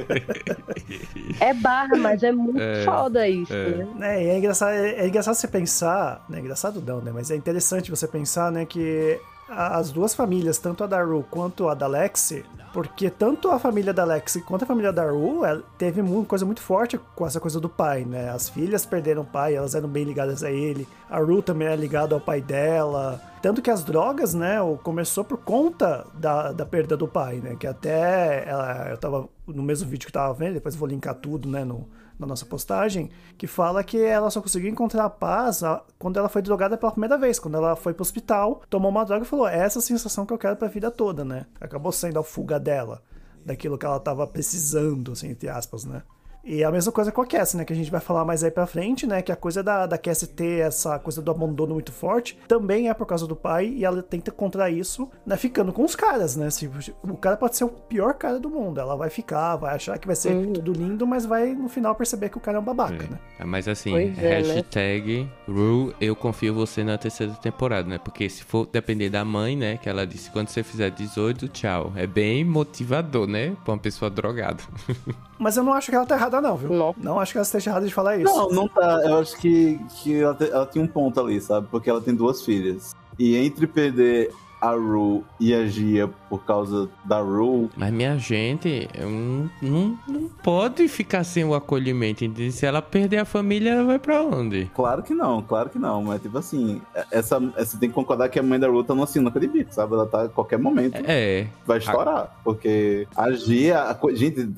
[1.40, 3.84] é barra, mas é muito É, foda isso, é.
[3.94, 4.16] né?
[4.16, 6.40] É, e é engraçado, é engraçado você pensar, né?
[6.40, 7.10] Engraçado não, né?
[7.12, 9.18] Mas é interessante você pensar, né, que
[9.50, 13.92] as duas famílias, tanto a da Ru quanto a da Lexi, porque tanto a família
[13.92, 17.40] da Lexi quanto a família da Ru ela teve uma coisa muito forte com essa
[17.40, 18.30] coisa do pai, né?
[18.30, 20.86] As filhas perderam o pai, elas eram bem ligadas a ele.
[21.08, 23.20] A Ru também é ligada ao pai dela.
[23.42, 27.56] Tanto que as drogas, né, começou por conta da, da perda do pai, né?
[27.58, 31.14] Que até ela, eu tava no mesmo vídeo que eu tava vendo, depois vou linkar
[31.14, 35.62] tudo, né, no, na nossa postagem, que fala que ela só conseguiu encontrar a paz
[35.64, 39.04] a- quando ela foi drogada pela primeira vez, quando ela foi pro hospital, tomou uma
[39.06, 41.46] droga e falou: "É essa sensação que eu quero pra vida toda, né?
[41.58, 43.02] Acabou sendo a fuga dela,
[43.42, 46.02] daquilo que ela tava precisando, assim, entre aspas, né?
[46.44, 47.64] E a mesma coisa com a Cassie, né?
[47.64, 49.20] Que a gente vai falar mais aí pra frente, né?
[49.22, 52.94] Que a coisa da, da Cassie ter essa coisa do abandono muito forte também é
[52.94, 55.36] por causa do pai e ela tenta encontrar isso, né?
[55.36, 56.48] Ficando com os caras, né?
[56.50, 56.70] Se,
[57.02, 58.80] o cara pode ser o pior cara do mundo.
[58.80, 60.52] Ela vai ficar, vai achar que vai ser Uhum.
[60.54, 63.18] tudo lindo, mas vai no final perceber que o cara é um babaca, né?
[63.38, 64.54] É, Mas assim, Pois é, né?
[64.54, 67.98] hashtag Ru, eu confio você na terceira temporada, né?
[67.98, 69.76] Porque se for depender da mãe, né?
[69.76, 71.92] Que ela disse, quando você fizer 18, tchau.
[71.96, 73.56] É bem motivador, né?
[73.64, 74.62] Pra uma pessoa drogada.
[75.38, 76.94] Mas eu não acho que ela tá errada, não, viu?
[76.98, 77.18] Não.
[77.18, 78.30] acho que ela esteja errada de falar isso.
[78.30, 79.00] Não, não tá.
[79.06, 81.66] Eu acho que, que ela, te- ela tem um ponto ali, sabe?
[81.70, 82.94] Porque ela tem duas filhas.
[83.18, 84.30] E entre perder
[84.60, 90.28] a Ru e a Gia por causa da Ru, Mas minha gente, não, não, não
[90.42, 92.24] pode ficar sem o acolhimento.
[92.24, 92.52] entende?
[92.52, 94.70] Se ela perder a família, ela vai pra onde?
[94.74, 96.04] claro que não, claro que não.
[96.04, 99.06] Mas, tipo assim, essa, essa tem que concordar que a mãe da Ru tá numa
[99.06, 99.94] sinuca de bico, sabe?
[99.94, 101.00] Ela tá a qualquer momento.
[101.04, 104.48] É, Vai estourar, porque a Gia, a gente,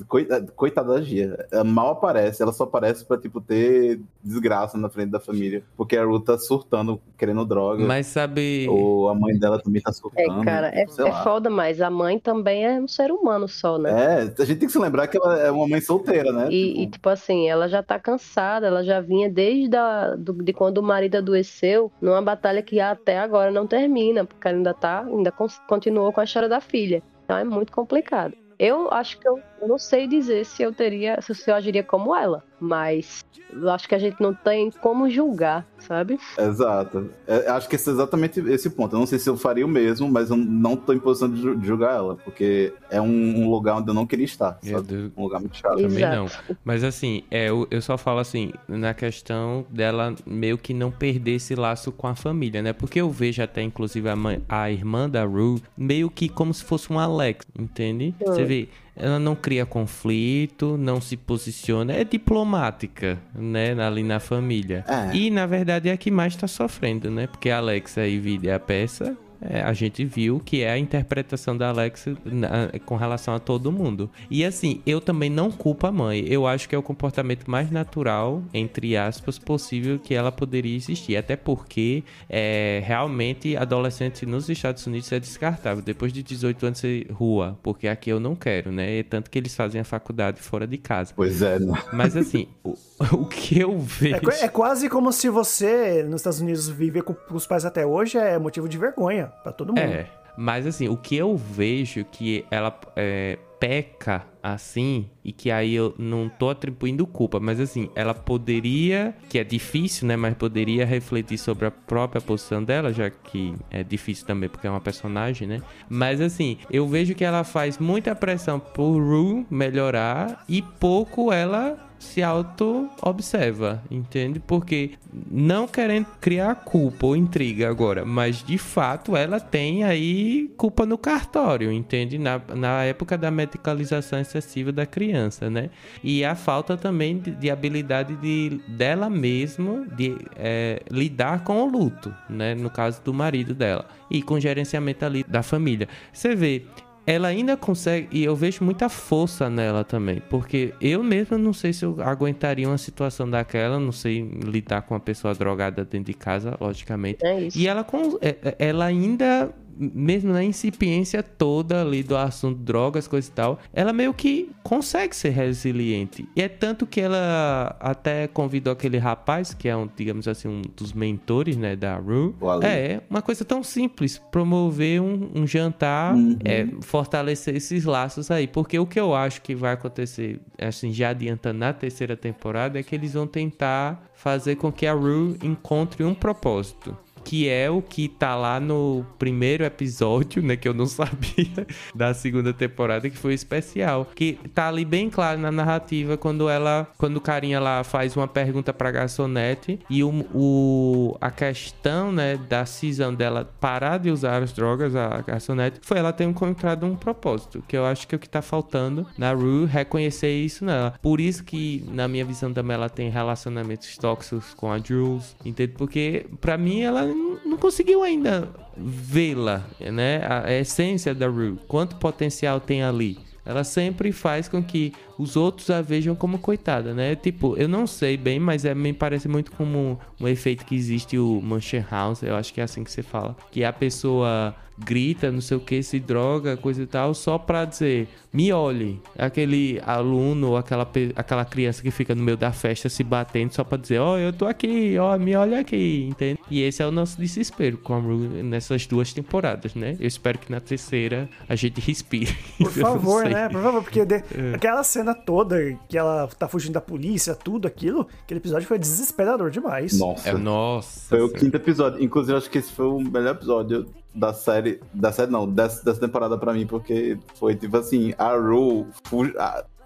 [0.55, 5.09] coitada, da Gia, ela mal aparece, ela só aparece pra, tipo, ter desgraça na frente
[5.09, 8.67] da família, porque a Ru tá surtando, querendo droga, mas sabe.
[8.69, 11.23] ou a mãe dela também tá É, cara, é, é lá.
[11.23, 13.91] foda, mas a mãe também é um ser humano só, né?
[13.91, 16.49] É, a gente tem que se lembrar que ela é uma mãe solteira, né?
[16.51, 20.43] E, Tipo, e, tipo assim, ela já tá cansada, ela já vinha desde a, do-
[20.43, 24.73] de quando o marido adoeceu, numa batalha que até agora não termina, porque ela ainda
[24.73, 25.31] tá, ainda
[25.67, 27.01] continuou com a história da filha.
[27.23, 28.35] Então é muito complicado.
[28.59, 32.15] Eu acho que eu, eu não sei dizer se eu teria, se eu agiria como
[32.15, 36.17] ela, mas eu acho que a gente não tem como julgar, sabe?
[36.37, 37.09] Exato.
[37.27, 38.95] É, acho que esse é exatamente esse ponto.
[38.95, 41.41] Eu não sei se eu faria o mesmo, mas eu não tô em posição de
[41.41, 43.05] ju- de julgar ela, porque é um,
[43.43, 44.57] um lugar onde eu não queria estar?
[44.61, 45.11] Deus.
[45.15, 45.75] Um lugar muito chato.
[45.75, 46.15] Também Exato.
[46.15, 46.55] não.
[46.63, 51.35] Mas assim, é, eu, eu só falo assim, na questão dela meio que não perder
[51.35, 52.73] esse laço com a família, né?
[52.73, 56.63] Porque eu vejo até, inclusive, a, mãe, a irmã da Rue meio que como se
[56.63, 58.15] fosse um Alex, entende?
[58.19, 63.73] Você vê, ela não cria conflito, não se posiciona, é diplomática, né?
[63.83, 64.85] Ali na família.
[64.87, 65.15] É.
[65.15, 67.27] E, na verdade, é a que mais tá sofrendo, né?
[67.27, 69.17] Porque a Alexa e Vide a peça
[69.49, 73.71] é, a gente viu que é a interpretação da Alexa na- com relação a todo
[73.71, 74.09] mundo.
[74.29, 76.25] E assim, eu também não culpo a mãe.
[76.27, 81.17] Eu acho que é o comportamento mais natural, entre aspas, possível que ela poderia existir.
[81.17, 85.83] Até porque é, realmente adolescente nos Estados Unidos é descartável.
[85.83, 88.99] Depois de 18 anos você rua, porque aqui eu não quero, né?
[88.99, 91.13] É tanto que eles fazem a faculdade fora de casa.
[91.15, 91.73] Pois é, né?
[91.91, 92.75] Mas assim, o,
[93.13, 94.29] o que eu vejo.
[94.31, 98.17] É, é quase como se você, nos Estados Unidos, viver com os pais até hoje
[98.17, 99.79] é motivo de vergonha pra todo mundo.
[99.79, 105.73] É, mas assim, o que eu vejo que ela é, peca assim, e que aí
[105.73, 110.85] eu não tô atribuindo culpa, mas assim, ela poderia, que é difícil, né, mas poderia
[110.85, 115.47] refletir sobre a própria posição dela, já que é difícil também porque é uma personagem,
[115.47, 115.61] né?
[115.87, 121.77] Mas assim, eu vejo que ela faz muita pressão pro Rue melhorar e pouco ela
[122.03, 124.39] se auto-observa, entende?
[124.39, 124.91] Porque
[125.31, 130.97] não querendo criar culpa ou intriga agora, mas de fato ela tem aí culpa no
[130.97, 132.17] cartório, entende?
[132.17, 135.69] Na, na época da medicalização excessiva da criança, né?
[136.03, 141.65] E a falta também de, de habilidade de, dela mesma de é, lidar com o
[141.65, 142.53] luto, né?
[142.53, 143.87] No caso do marido dela.
[144.11, 145.87] E com gerenciamento ali da família.
[146.11, 146.65] Você vê,
[147.05, 151.73] ela ainda consegue, e eu vejo muita força nela também, porque eu mesmo não sei
[151.73, 156.13] se eu aguentaria uma situação daquela, não sei lidar com uma pessoa drogada dentro de
[156.13, 157.25] casa, logicamente.
[157.25, 157.57] É isso.
[157.57, 157.85] E ela,
[158.21, 163.59] é- é- ela ainda mesmo na incipiência toda ali do assunto drogas, coisa e tal,
[163.73, 166.27] ela meio que consegue ser resiliente.
[166.35, 170.61] E é tanto que ela até convidou aquele rapaz, que é um, digamos assim, um
[170.75, 172.33] dos mentores, né, da Rue.
[172.63, 176.37] É, uma coisa tão simples, promover um, um jantar, Uhum.
[176.45, 178.47] é, fortalecer esses laços aí.
[178.47, 182.83] Porque o que eu acho que vai acontecer, assim, já adiantando na terceira temporada, é
[182.83, 186.95] que eles vão tentar fazer com que a Rue encontre um propósito.
[187.23, 190.55] Que é o que tá lá no primeiro episódio, né?
[190.55, 194.07] Que eu não sabia da segunda temporada, que foi especial.
[194.15, 196.87] Que tá ali bem claro na narrativa quando ela.
[196.97, 202.37] Quando o carinha lá faz uma pergunta pra garçonete e o, o- a questão, né,
[202.49, 206.95] da cisão dela parar de usar as drogas, a garçonete, foi ela ter encontrado um
[206.95, 207.63] propósito.
[207.67, 210.93] Que eu acho que é o que tá faltando na Rue reconhecer isso nela.
[211.01, 215.73] Por isso que, na minha visão também, ela tem relacionamentos tóxicos com a Jules, entende?
[215.77, 220.21] Porque, pra mim, ela não- conseguiu ainda vê-la, né?
[220.25, 221.57] A, a essência da Rue.
[221.67, 223.17] Quanto potencial tem ali.
[223.45, 227.15] Ela sempre faz com que os outros a vejam como coitada, né?
[227.15, 231.17] Tipo, eu não sei bem, mas é, me parece muito como um efeito que existe
[231.17, 233.35] o Mansion House, eu acho que é assim que você fala.
[233.51, 237.63] Que a pessoa grita, não sei o que, se droga, coisa e tal, só pra
[237.63, 238.99] dizer, me olhe.
[239.15, 243.63] Aquele aluno ou aquela, aquela criança que fica no meio da festa se batendo só
[243.63, 246.39] pra dizer, ó, eu tô aqui, ó, me olha aqui, entende?
[246.49, 249.95] E esse é o nosso desespero com a Rue nessas duas temporadas, né?
[249.99, 252.35] Eu espero que na terceira a gente respire.
[252.57, 253.47] Por favor, né?
[253.49, 254.23] Por favor, porque de-
[254.55, 255.57] aquela cena toda
[255.89, 259.97] que ela tá fugindo da polícia, tudo aquilo, aquele episódio foi desesperador demais.
[259.97, 260.29] Nossa.
[260.29, 261.09] É, nossa.
[261.09, 262.03] Foi o quinto episódio.
[262.03, 264.79] Inclusive, acho que esse foi o melhor episódio da série.
[264.93, 268.85] Da série, não, dessa, dessa temporada pra mim, porque foi tipo assim: a Ru,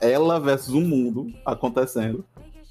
[0.02, 2.26] ela versus o mundo acontecendo.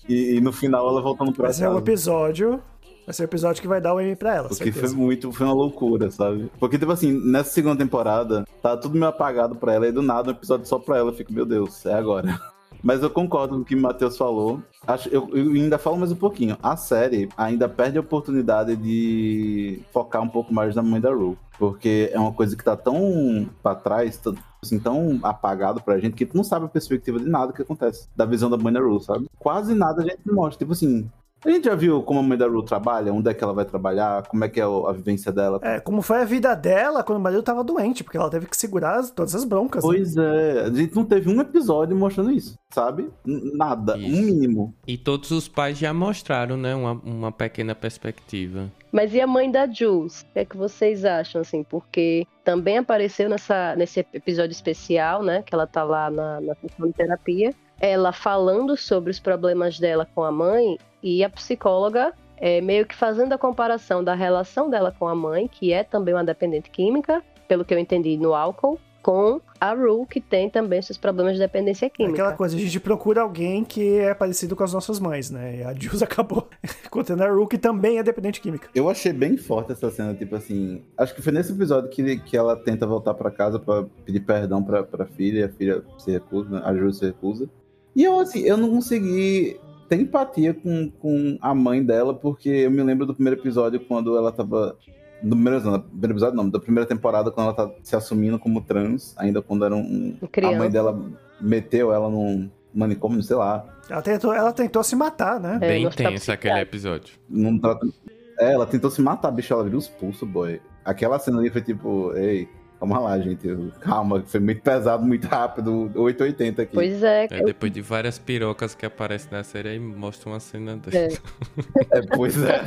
[0.06, 1.78] E, e no final ela voltando pra Vai ser um casa.
[1.80, 2.62] episódio.
[3.06, 4.88] Vai ser o episódio que vai dar o M pra ela, Porque certeza.
[4.88, 6.50] foi muito, foi uma loucura, sabe?
[6.58, 10.30] Porque, tipo assim, nessa segunda temporada, tá tudo meio apagado pra ela, e do nada
[10.30, 12.26] um episódio só pra ela, eu fico, meu Deus, é agora.
[12.82, 14.60] Mas eu concordo com o que o Matheus falou.
[14.86, 16.56] Acho, eu, eu ainda falo mais um pouquinho.
[16.62, 21.38] A série ainda perde a oportunidade de focar um pouco mais na mãe da Rue.
[21.58, 26.14] Porque é uma coisa que tá tão pra trás, tão, assim, tão apagado pra gente,
[26.14, 28.08] que tu não sabe a perspectiva de nada que acontece.
[28.14, 29.26] Da visão da mãe da Rue, sabe?
[29.38, 30.58] Quase nada a gente mostra.
[30.58, 31.10] Tipo assim,
[31.44, 33.64] a gente já viu como a mãe da Rue trabalha, onde é que ela vai
[33.64, 35.60] trabalhar, como é que é a vivência dela.
[35.62, 38.56] É, como foi a vida dela quando o marido tava doente, porque ela teve que
[38.56, 39.84] segurar as- todas as broncas.
[39.84, 39.90] né?
[39.90, 43.08] Pois é, a gente não teve um episódio mostrando isso, sabe?
[43.24, 44.06] Nada, Isso.
[44.08, 44.74] um mínimo.
[44.86, 46.74] E todos os pais já mostraram, né?
[46.74, 48.70] Uma, uma pequena perspectiva.
[48.92, 50.22] Mas e a mãe da Jules?
[50.22, 51.62] O que é que vocês acham, assim?
[51.62, 55.42] Porque também apareceu nessa, nesse episódio especial, né?
[55.42, 56.54] Que ela tá lá na, na
[56.96, 57.52] terapia.
[57.80, 62.94] Ela falando sobre os problemas dela com a mãe e a psicóloga é, meio que
[62.94, 67.22] fazendo a comparação da relação dela com a mãe, que é também uma dependente química,
[67.48, 71.38] pelo que eu entendi no álcool, com a Rue, que tem também seus problemas de
[71.38, 72.14] dependência É química.
[72.14, 75.58] Aquela coisa, a gente procura alguém que é parecido com as nossas mães, né?
[75.58, 76.48] E a Jules acabou
[76.90, 78.68] contando a Ru, que também é dependente química.
[78.74, 80.82] Eu achei bem forte essa cena, tipo assim.
[80.98, 84.60] Acho que foi nesse episódio que, que ela tenta voltar pra casa pra pedir perdão
[84.60, 87.48] pra, pra filha, e a filha se recusa, a Ju se recusa.
[87.96, 92.70] E eu, assim, eu não consegui ter empatia com, com a mãe dela, porque eu
[92.70, 94.76] me lembro do primeiro episódio quando ela tava.
[95.22, 98.38] Do primeiro, não, do primeiro episódio não, da primeira temporada, quando ela tá se assumindo
[98.38, 100.14] como trans, ainda quando era um.
[100.22, 100.58] A Criança.
[100.58, 101.00] mãe dela
[101.40, 103.64] meteu ela num manicômio, sei lá.
[103.88, 105.54] Ela tentou, ela tentou se matar, né?
[105.62, 107.14] É, Bem tenso aquele episódio.
[107.28, 107.90] Num trato-
[108.38, 110.60] É, ela tentou se matar, bicho, ela virou os pulsos, boy.
[110.84, 112.46] Aquela cena ali foi tipo, ei,
[112.78, 113.48] calma lá, gente.
[113.80, 115.90] Calma, foi muito pesado, muito rápido.
[115.94, 116.74] 880 aqui.
[116.74, 120.76] Pois é, É, depois de várias pirocas que aparecem na série, aí mostra uma cena
[120.76, 120.98] dessa.
[120.98, 121.98] É.
[121.98, 122.60] É, pois é.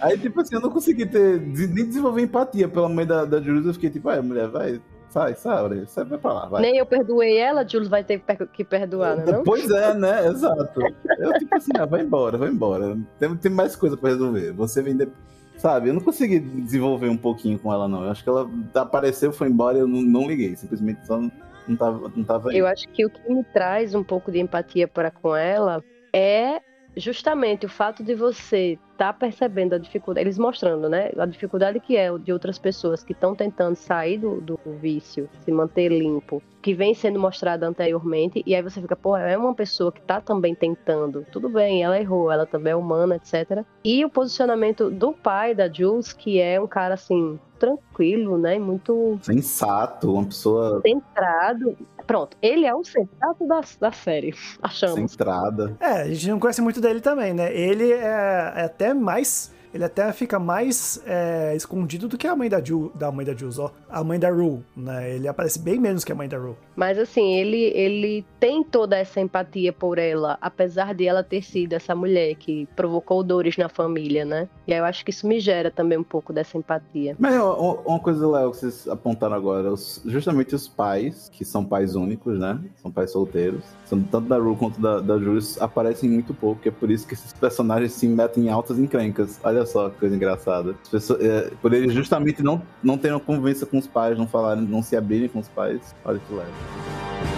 [0.00, 3.66] Aí, tipo assim, eu não consegui ter, nem desenvolver empatia pela mãe da, da Jules.
[3.66, 6.62] Eu fiquei tipo, ai, mulher, vai, sai, sai, sai, vai pra lá, vai.
[6.62, 8.20] nem eu perdoei ela, a Jules vai ter
[8.52, 9.24] que perdoar, né?
[9.30, 9.44] Não?
[9.44, 10.26] Pois é, né?
[10.26, 10.80] Exato.
[11.18, 12.98] Eu, tipo assim, ah, vai embora, vai embora.
[13.18, 14.52] Tem, tem mais coisa pra resolver.
[14.52, 15.32] Você vem depois.
[15.62, 18.02] Sabe, eu não consegui desenvolver um pouquinho com ela, não.
[18.02, 20.56] Eu acho que ela apareceu, foi embora e eu não, não liguei.
[20.56, 21.30] Simplesmente só não,
[21.68, 22.58] não tava, não tava aí.
[22.58, 25.80] Eu acho que o que me traz um pouco de empatia para com ela
[26.12, 26.60] é
[26.96, 31.96] justamente o fato de você estar percebendo a dificuldade, eles mostrando, né, a dificuldade que
[31.96, 36.72] é de outras pessoas que estão tentando sair do, do vício, se manter limpo, que
[36.72, 40.54] vem sendo mostrada anteriormente, e aí você fica, pô, é uma pessoa que tá também
[40.54, 43.64] tentando, tudo bem, ela errou, ela também é humana, etc.
[43.84, 49.18] E o posicionamento do pai da Jules, que é um cara assim, tranquilo, né, muito
[49.22, 51.76] Sensato, uma pessoa centrado.
[52.06, 55.12] Pronto, ele é o centrado da, da série, achamos.
[55.12, 55.76] centrada.
[55.80, 57.54] É, a gente não conhece muito dele também, né?
[57.54, 62.48] Ele é, é até mais ele até fica mais é, escondido do que a mãe
[62.48, 63.70] da Ju, da mãe da Jules, ó.
[63.88, 65.14] A mãe da Rue, né?
[65.14, 66.54] Ele aparece bem menos que a mãe da Rue.
[66.74, 71.74] Mas assim, ele, ele tem toda essa empatia por ela, apesar de ela ter sido
[71.74, 74.48] essa mulher que provocou dores na família, né?
[74.66, 77.14] E aí eu acho que isso me gera também um pouco dessa empatia.
[77.18, 81.94] Mas uma coisa, Léo, que vocês apontaram agora, os- justamente os pais, que são pais
[81.94, 82.58] únicos, né?
[82.80, 86.68] São pais solteiros, são tanto da Rue quanto da, da Jules, aparecem muito pouco, que
[86.68, 89.38] é por isso que esses personagens se metem em altas encrencas.
[89.44, 90.74] Olha só que coisa engraçada.
[90.82, 94.64] As pessoas, é, por eles justamente não, não terem convivência com os pais, não falarem,
[94.64, 95.94] não se abrirem com os pais.
[96.04, 97.31] Olha que leve.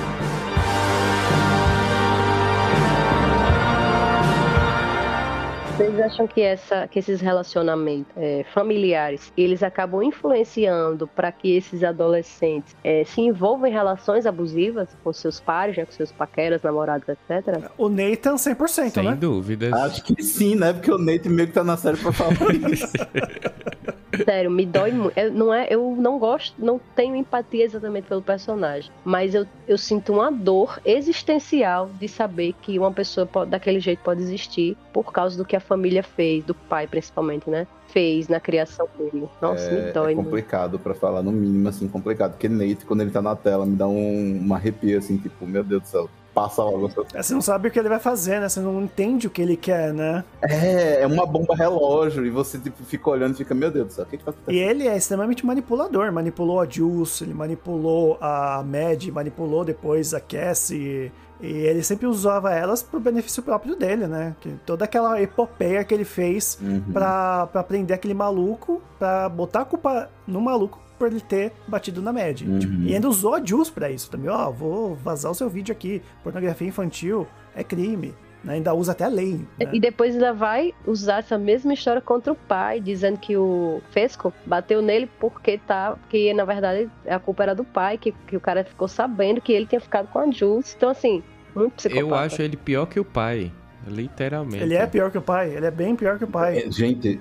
[5.77, 11.83] Vocês acham que, essa, que esses relacionamentos é, familiares eles acabam influenciando para que esses
[11.83, 17.09] adolescentes é, se envolvam em relações abusivas com seus pares, né, com seus paqueras, namorados,
[17.09, 17.69] etc?
[17.77, 19.17] O Nathan, 100%, Sem né?
[19.17, 19.73] dúvidas.
[19.73, 20.73] Acho que sim, né?
[20.73, 22.93] Porque o Nate meio que tá na série pra falar isso.
[24.25, 25.19] Sério, me dói muito.
[25.19, 29.77] Eu, não é, eu não gosto, não tenho empatia exatamente pelo personagem, mas eu, eu
[29.79, 35.13] sinto uma dor existencial de saber que uma pessoa pode- daquele jeito pode existir por
[35.13, 37.67] causa do que a família fez, do pai principalmente, né?
[37.89, 39.29] Fez na criação dele.
[39.41, 42.33] Nossa, me É, dói é complicado pra falar, no mínimo, assim, complicado.
[42.33, 45.63] Porque Nate, quando ele tá na tela, me dá um, uma arrepio, assim, tipo, meu
[45.63, 46.91] Deus do céu, passa logo.
[47.15, 48.49] É, Você não sabe o que ele vai fazer, né?
[48.49, 50.25] Você não entende o que ele quer, né?
[50.43, 53.93] É, é uma bomba relógio, e você, tipo, fica olhando e fica, meu Deus do
[53.93, 54.71] céu, o que que tá E acontecendo?
[54.71, 56.13] ele é extremamente manipulador.
[56.13, 61.13] Manipulou a Jules, ele manipulou a Mad, manipulou depois a Cassie.
[61.41, 64.35] E ele sempre usava elas pro benefício próprio dele, né?
[64.41, 66.81] Que toda aquela epopeia que ele fez Uhum.
[66.93, 72.01] pra, pra prender aquele maluco, pra botar a culpa no maluco por ele ter batido
[72.03, 72.41] na Mad.
[72.43, 72.59] Uhum.
[72.59, 74.29] Tipo, e ainda usou a Jules pra isso também.
[74.31, 76.03] Ó, vou vazar o seu vídeo aqui.
[76.23, 78.15] Pornografia infantil é crime.
[78.43, 78.55] né?
[78.55, 79.41] Ainda usa até a lei.
[79.59, 79.71] né?
[79.73, 84.33] E depois ainda vai usar essa mesma história contra o pai, dizendo que o Fesco
[84.45, 85.97] bateu nele porque tá.
[86.11, 89.53] Que na verdade a culpa era do pai, que, que o cara ficou sabendo que
[89.53, 90.75] ele tinha ficado com a Jules.
[90.77, 91.23] Então, assim,
[91.55, 92.07] muito psicopata.
[92.07, 93.51] Eu acho ele pior que o pai.
[93.87, 94.63] Literalmente.
[94.63, 95.55] Ele é pior que o pai.
[95.55, 96.59] Ele é bem pior que o pai.
[96.59, 97.21] É, Gente,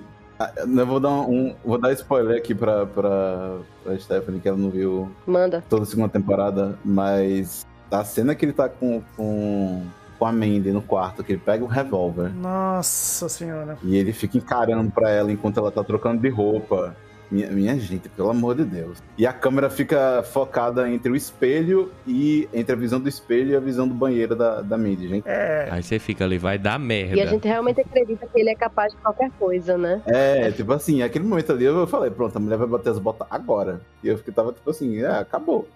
[0.56, 1.54] eu vou dar um.
[1.64, 5.62] Vou dar spoiler aqui pra, pra, pra Stephanie, que ela não viu Manda.
[5.68, 9.82] toda a segunda temporada, mas a cena que ele tá com, com,
[10.18, 13.78] com a Mandy no quarto, que ele pega o revólver Nossa senhora.
[13.82, 16.96] e ele fica encarando pra ela enquanto ela tá trocando de roupa.
[17.30, 19.02] Minha, minha gente, pelo amor de Deus.
[19.16, 22.48] E a câmera fica focada entre o espelho e.
[22.52, 25.28] entre a visão do espelho e a visão do banheiro da, da Mandy, gente.
[25.28, 25.68] É.
[25.70, 27.16] Aí você fica ali, vai dar merda.
[27.16, 30.02] E a gente realmente acredita que ele é capaz de qualquer coisa, né?
[30.06, 33.26] É, tipo assim, aquele momento ali eu falei, pronto, a mulher vai bater as botas
[33.30, 33.80] agora.
[34.02, 35.68] E eu fiquei, tava tipo assim, é, acabou.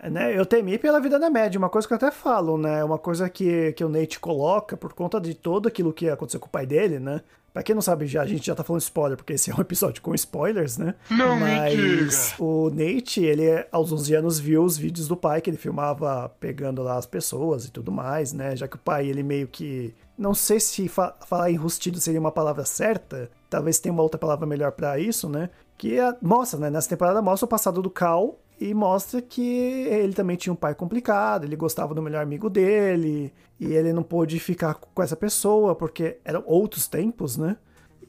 [0.00, 2.84] Né, eu temi pela vida da média, uma coisa que eu até falo, né?
[2.84, 6.46] Uma coisa que, que o Nate coloca por conta de tudo aquilo que aconteceu com
[6.46, 7.20] o pai dele, né?
[7.58, 9.60] Pra quem não sabe, já, a gente já tá falando spoiler, porque esse é um
[9.60, 10.94] episódio com spoilers, né?
[11.10, 15.56] Não Mas o Nate, ele aos 11 anos viu os vídeos do pai que ele
[15.56, 18.54] filmava pegando lá as pessoas e tudo mais, né?
[18.54, 19.92] Já que o pai, ele meio que.
[20.16, 24.46] Não sei se fa falar enrustido seria uma palavra certa, talvez tenha uma outra palavra
[24.46, 25.50] melhor pra isso, né?
[25.76, 26.70] Que é- mostra, né?
[26.70, 30.74] Nessa temporada mostra o passado do Cal e mostra que ele também tinha um pai
[30.74, 35.74] complicado, ele gostava do melhor amigo dele, e ele não pôde ficar com essa pessoa
[35.74, 37.56] porque eram outros tempos, né?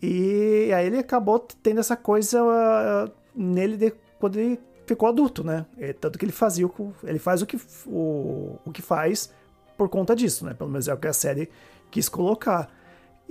[0.02, 5.66] E aí ele acabou tendo essa coisa ah, nele de- quando ele ficou adulto, né?
[5.78, 9.32] É, tanto que ele fazia o, ele faz o que o, o que faz
[9.78, 10.54] por conta disso, né?
[10.54, 11.50] Pelo menos é o que a série
[11.92, 12.70] quis colocar.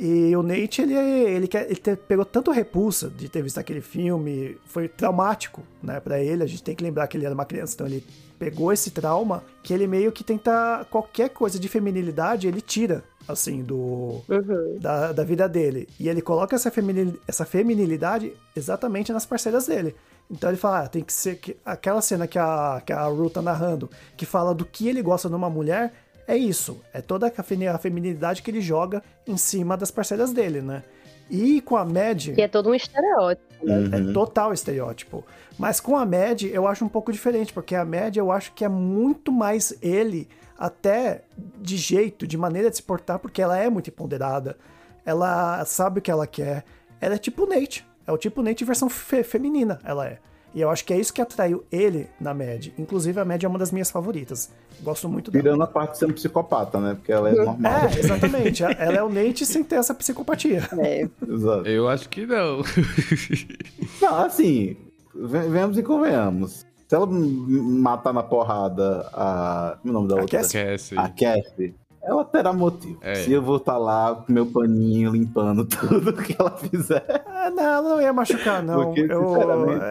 [0.01, 4.57] E o Nate, ele, ele, quer- ele pegou tanto repulsa de ter visto aquele filme,
[4.65, 6.45] foi traumático, né, pra ele.
[6.45, 8.05] A gente tem que lembrar que ele era uma criança, então ele
[8.39, 13.61] pegou esse trauma que ele meio que tenta qualquer coisa de feminilidade, ele tira, assim,
[13.61, 14.79] do, Uhum.
[14.81, 15.89] da, da vida dele.
[15.99, 19.97] E ele coloca essa, feminil, essa feminilidade exatamente nas parceiras dele.
[20.31, 23.29] Então ele fala, ah, tem que ser que, aquela cena que a, que a Ru
[23.31, 25.93] tá narrando, que fala do que ele gosta numa mulher,
[26.29, 26.81] é isso.
[26.93, 30.85] É toda a femi- a feminilidade que ele joga em cima das parceiras dele, né?
[31.31, 33.45] E com a Mad, Que é todo um estereótipo.
[33.69, 35.25] é total estereótipo.
[35.59, 38.65] Mas com a Mad, eu acho um pouco diferente, porque a Mad eu acho que
[38.65, 41.25] é muito mais ele, até
[41.61, 44.57] de jeito, de maneira de se portar, porque ela é muito empoderada.
[45.05, 46.65] Ela sabe o que ela quer.
[47.01, 47.87] Ela é tipo Nate.
[48.07, 50.19] É o tipo Nate versão fe- feminina, ela é.
[50.55, 52.69] E eu acho que é isso que atraiu ele na Mad.
[52.79, 54.51] Inclusive, a Mad é uma das minhas favoritas.
[54.83, 55.43] Gosto muito dela.
[55.43, 56.95] Tirando a parte de ser um psicopata, né?
[56.95, 57.73] Porque ela é normal.
[57.73, 58.63] É, exatamente.
[58.65, 60.67] Ela é o Nate sem ter essa psicopatia.
[60.79, 61.09] É.
[61.29, 61.69] Exato.
[61.69, 62.63] Eu acho que não.
[64.01, 64.77] Não, assim,
[65.15, 66.67] ve- venhamos e convenhamos.
[66.89, 69.77] Se ela matar na porrada a.
[69.83, 70.39] Como é o nome da A outra?
[70.41, 70.97] Cassie?
[70.99, 71.75] A Cassie.
[72.09, 72.99] Ela terá motivo.
[73.03, 73.17] É.
[73.17, 77.05] Se eu vou estar lá com meu paninho limpando tudo que ela fizer.
[77.27, 78.87] Ah, não, ela não ia machucar, não.
[78.87, 79.35] Porque, Eu,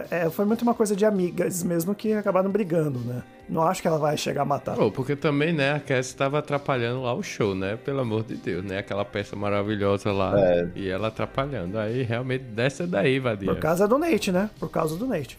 [0.10, 3.24] é, foi muito uma coisa de amigas mesmo que acabaram brigando, né?
[3.48, 4.76] Não acho que ela vai chegar a matar.
[4.76, 7.78] Pô, porque também, né, a Cassie tava atrapalhando lá o show, né?
[7.78, 8.80] Pelo amor de Deus, né?
[8.80, 10.34] Aquela peça maravilhosa lá.
[10.38, 10.70] É.
[10.76, 11.78] E ela atrapalhando.
[11.80, 13.54] Aí realmente desce daí, Vadia.
[13.54, 14.50] Por causa do Nate, né?
[14.60, 15.38] Por causa do Nate.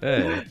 [0.00, 0.44] É.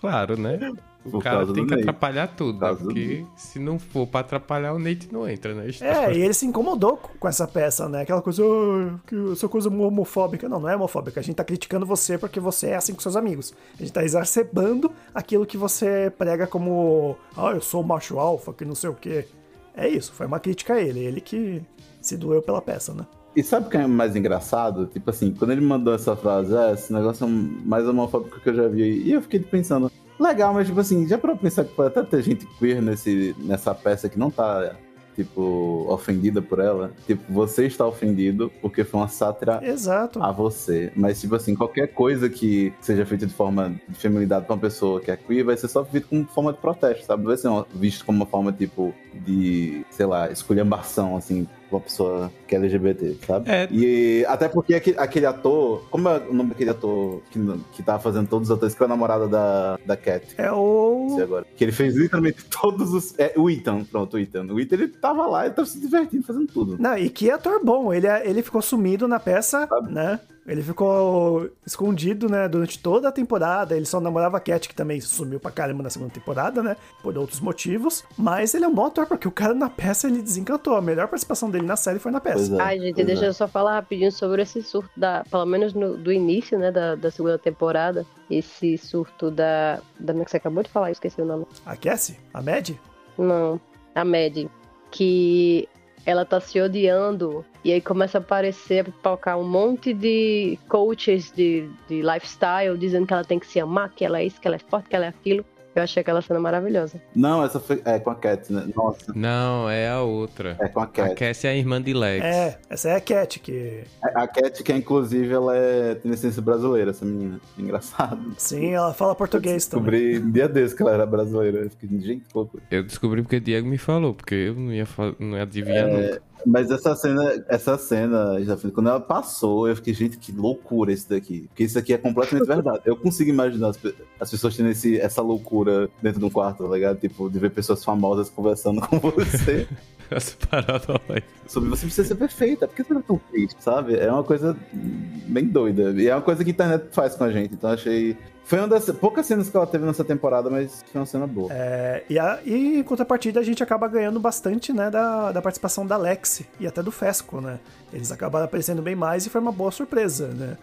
[0.00, 0.58] Claro, né?
[1.06, 1.82] O Por cara tem que Nate.
[1.82, 2.66] atrapalhar tudo, né?
[2.66, 6.12] causa do Porque se não for pra atrapalhar, o Nate não entra história.
[6.12, 8.02] É, e ele se incomodou com essa peça, né?
[8.02, 10.48] Aquela coisa, "Ah, que essa coisa homofóbica.
[10.48, 11.20] Não, não é homofóbica.
[11.20, 13.54] A gente tá criticando você porque você é assim com seus amigos.
[13.74, 18.64] A gente tá exacerbando aquilo que você prega como, ah, eu sou macho alfa, que
[18.64, 19.26] não sei o quê.
[19.74, 21.00] É isso, foi uma crítica a ele.
[21.00, 21.62] Ele que
[22.00, 23.06] se doeu pela peça, né?
[23.34, 24.86] E sabe o que é mais engraçado?
[24.86, 28.54] Tipo assim, quando ele mandou essa frase, ah, esse negócio é mais homofóbico que eu
[28.54, 29.02] já vi.
[29.02, 32.22] E eu fiquei pensando, legal, mas tipo assim, já pra pensar que pode até ter
[32.22, 34.74] gente queer nesse, nessa peça que não tá,
[35.14, 36.92] tipo, ofendida por ela.
[37.06, 40.22] Tipo, você está ofendido porque foi uma sátira Exato.
[40.22, 40.92] a você.
[40.94, 45.00] Mas, tipo assim, qualquer coisa que seja feita de forma de feminilidade pra uma pessoa
[45.00, 47.22] que é queer vai ser só visto como forma de protesto, sabe?
[47.22, 48.94] Não vai ser visto como uma forma, tipo,
[49.24, 53.50] de, sei lá, esculhambação, assim, pra uma pessoa que é LGBT, sabe?
[53.50, 53.68] É.
[53.70, 57.38] E até porque aquele, aquele ator, como é o nome daquele ator que,
[57.72, 60.34] que tava fazendo todos os atores, que é a namorada da, da Cat?
[60.38, 61.18] É o.
[61.20, 61.46] agora.
[61.56, 63.18] Que ele fez literalmente todos os.
[63.18, 64.44] É, o Ethan, pronto, o Ethan.
[64.44, 66.76] O Ethan ele tava lá, ele tava se divertindo fazendo tudo.
[66.78, 67.92] Não, e que ator bom.
[67.92, 70.20] Ele, ele ficou sumido na peça, né?
[70.46, 73.76] Ele ficou escondido, né, durante toda a temporada.
[73.76, 76.76] Ele só namorava a Cat, que também sumiu pra caramba na segunda temporada, né?
[77.02, 78.04] Por outros motivos.
[78.16, 80.76] Mas ele é um bom ator, porque o cara na peça ele desencantou.
[80.76, 82.35] A melhor participação dele na série foi na peça.
[82.36, 82.60] Pois é.
[82.62, 83.28] Ai, gente, deixa é.
[83.28, 85.24] eu só falar rapidinho sobre esse surto da.
[85.30, 88.04] Pelo menos no- do início, né, da, da segunda temporada.
[88.30, 89.80] Esse surto da.
[89.98, 91.46] Da minha que você acabou de falar, eu esqueci o nome.
[91.64, 92.16] A Cassie?
[92.32, 92.70] A Mad?
[93.18, 93.60] Não,
[93.94, 94.46] a Mad.
[94.90, 95.68] Que
[96.04, 97.44] ela tá se odiando.
[97.64, 103.06] E aí começa a aparecer, a pipocar um monte de coaches de, de lifestyle dizendo
[103.06, 104.94] que ela tem que se amar, que ela é isso, que ela é forte, que
[104.94, 105.44] ela é aquilo.
[105.76, 106.98] Eu achei aquela cena maravilhosa.
[107.14, 107.82] Não, essa foi.
[107.84, 108.66] É com a Cat, né?
[108.74, 110.56] Nossa, Não, é a outra.
[110.58, 111.46] é com a A Cat.
[111.46, 112.24] É a irmã de Lex.
[112.24, 113.84] É, essa é a Cat, que.
[114.02, 117.38] A Cat, que é, inclusive, ela é tem essência brasileira, essa menina.
[117.58, 118.34] Engraçado.
[118.38, 119.90] Sim, ela fala português também.
[119.90, 121.58] Descobri um dia desse que ela era brasileira.
[121.58, 122.62] Eu fiquei, gente, loucura.
[122.70, 125.86] Eu descobri porque o Diego me falou, porque eu não ia, fa- não ia adivinhar
[125.88, 126.22] nunca.
[126.46, 131.08] Mas essa cena, essa cena, já quando ela passou, eu fiquei, gente, que loucura esse
[131.08, 131.46] daqui.
[131.48, 132.82] Porque isso aqui é completamente verdade.
[132.84, 133.78] Eu consigo imaginar as,
[134.20, 137.00] as pessoas tendo esse, essa loucura dentro de um quarto, tá ligado?
[137.00, 139.66] Tipo, de ver pessoas famosas conversando com você.
[140.08, 141.20] Essa parada lá.
[141.48, 142.68] sobre você precisa ser perfeita.
[142.68, 143.96] Por que você não é tão triste, sabe?
[143.96, 145.90] É uma coisa bem doida.
[146.00, 147.54] E é uma coisa que a internet faz com a gente.
[147.54, 148.16] Então achei.
[148.46, 151.48] Foi uma das poucas cenas que ela teve nessa temporada, mas foi uma cena boa.
[151.50, 155.84] É, e, a, e em contrapartida a gente acaba ganhando bastante, né, da, da participação
[155.84, 157.58] da Lexi e até do Fesco, né?
[157.92, 160.56] Eles acabaram aparecendo bem mais e foi uma boa surpresa, né?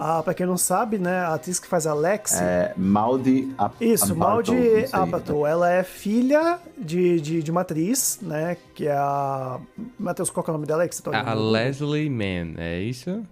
[0.00, 2.42] Ah, pra quem não sabe, né, a atriz que faz a Lexi...
[2.42, 4.86] É, Maldi Ap Isso, Apatow, Maldi.
[4.90, 5.46] Apatow.
[5.46, 8.56] Ela é filha de, de, de uma atriz, né?
[8.74, 9.58] Que é a.
[9.98, 11.34] Matheus, qual que é o nome tá olhando A?
[11.34, 13.22] Leslie Mann, é isso?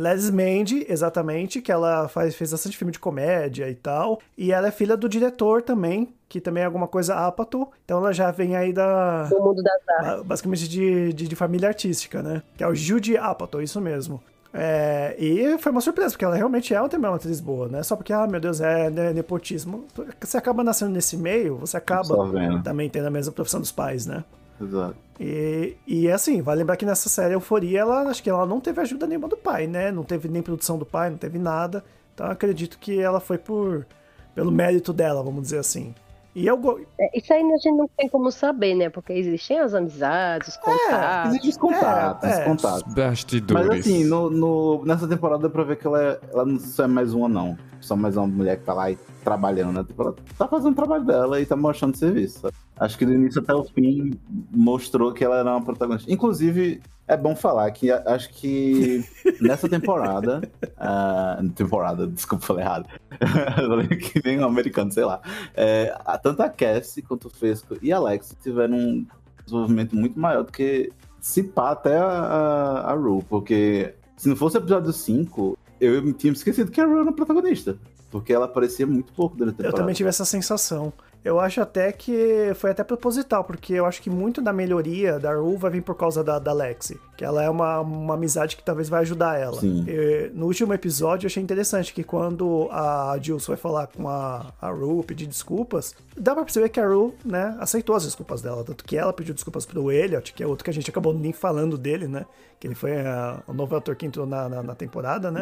[0.00, 4.20] Les Mandy, exatamente, que ela faz, fez bastante filme de comédia e tal.
[4.36, 7.72] E ela é filha do diretor também, que também é alguma coisa Apatow.
[7.84, 9.28] Então ela já vem aí da.
[9.32, 10.16] O mundo das artes.
[10.18, 12.42] ba- Basicamente de, de, de família artística, né?
[12.56, 14.22] Que é o Judy Apatow, isso mesmo.
[14.54, 17.82] É, e foi uma surpresa, porque ela realmente é uma- também uma atriz boa, né?
[17.82, 19.84] Só porque, ah, meu Deus, é né, nepotismo.
[20.20, 22.14] Você acaba nascendo nesse meio, você acaba
[22.62, 24.22] também tendo a mesma profissão dos pais, né?
[24.60, 24.96] Exato.
[25.20, 28.60] E, e é assim, vale lembrar que nessa série Euforia, ela acho que ela não
[28.60, 29.90] teve ajuda nenhuma do pai, né?
[29.90, 31.84] Não teve nem produção do pai, não teve nada.
[32.14, 33.86] Então eu acredito que ela foi por
[34.34, 35.92] pelo mérito dela, vamos dizer assim.
[36.34, 38.88] E eu go- É, isso aí a gente não tem como saber, né?
[38.88, 41.30] Porque existem as amizades, os contatos.
[41.30, 42.44] Existem os contatos, é, os é.
[42.44, 42.94] contatos.
[42.94, 43.66] Bastidores.
[43.66, 46.84] Mas assim, no, no- nessa temporada dá pra ver que ela, é, ela não só
[46.84, 47.58] é mais uma, não.
[47.80, 49.84] Só mais uma mulher que tá lá e trabalhando, né?
[49.84, 52.48] Tipo, ela tá fazendo o trabalho dela e tá mostrando serviço.
[52.76, 54.18] Acho que do início até o fim
[54.50, 56.10] mostrou que ela era uma protagonista.
[56.12, 59.04] Inclusive, é bom falar que acho que
[59.40, 60.42] nessa temporada.
[60.76, 62.88] ah, temporada, desculpa, falei errado.
[64.12, 65.20] Que nem um americano, sei lá.
[65.54, 69.06] É, tanto a Cassie quanto o Fesco e a Alex tiveram um
[69.44, 74.36] desenvolvimento muito maior do que se pá até a, a, a Ru, porque se não
[74.36, 77.78] fosse o episódio 5, eu tinha esquecido que a era a protagonista.
[78.10, 79.82] Porque ela aparecia muito pouco durante a eu temporada.
[79.82, 80.92] também tive essa sensação.
[81.24, 85.34] Eu acho até que foi até proposital, porque eu acho que muito da melhoria da
[85.34, 86.98] Ru vai vir por causa da, da Lexi.
[87.16, 89.58] Que ela é uma, uma amizade que talvez vai ajudar ela.
[89.88, 94.52] E, no último episódio eu achei interessante que quando a Jules foi falar com a,
[94.60, 98.62] a Ru, pedir desculpas, dá pra perceber que a Ru, né, aceitou as desculpas dela.
[98.64, 101.32] Tanto que ela pediu desculpas pro Elliot, que é outro que a gente acabou nem
[101.32, 102.24] falando dele, né?
[102.60, 105.40] Que ele foi ah, o novo ator que entrou na, na, na temporada, né?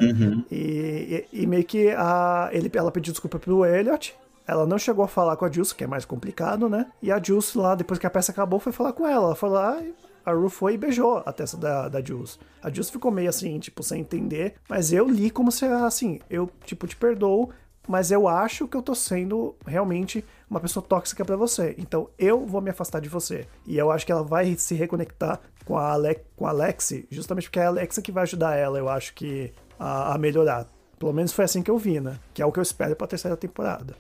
[0.51, 4.15] E, e, e meio que a, ele, ela pediu desculpa pro Elliot.
[4.47, 6.87] Ela não chegou a falar com a Jules, que é mais complicado, né?
[7.03, 9.27] E a Jules lá, depois que a peça acabou, foi falar com ela.
[9.27, 9.83] Ela falou, ah,
[10.25, 12.39] a Ru foi e beijou a testa da, da Jules.
[12.63, 14.55] A Jules ficou meio assim, tipo, sem entender.
[14.69, 17.51] Mas eu li como se, assim, eu, tipo, te perdoo,
[17.89, 21.75] mas eu acho que eu tô sendo realmente uma pessoa tóxica pra você.
[21.79, 23.47] Então eu vou me afastar de você.
[23.65, 27.45] E eu acho que ela vai se reconectar com a, Ale com a Alexi, justamente
[27.45, 30.67] porque é a Alexa que vai ajudar ela, eu acho que, a, a melhorar.
[30.99, 32.19] Pelo menos foi assim que eu vi, né?
[32.33, 33.95] Que é o que eu espero pra terceira temporada.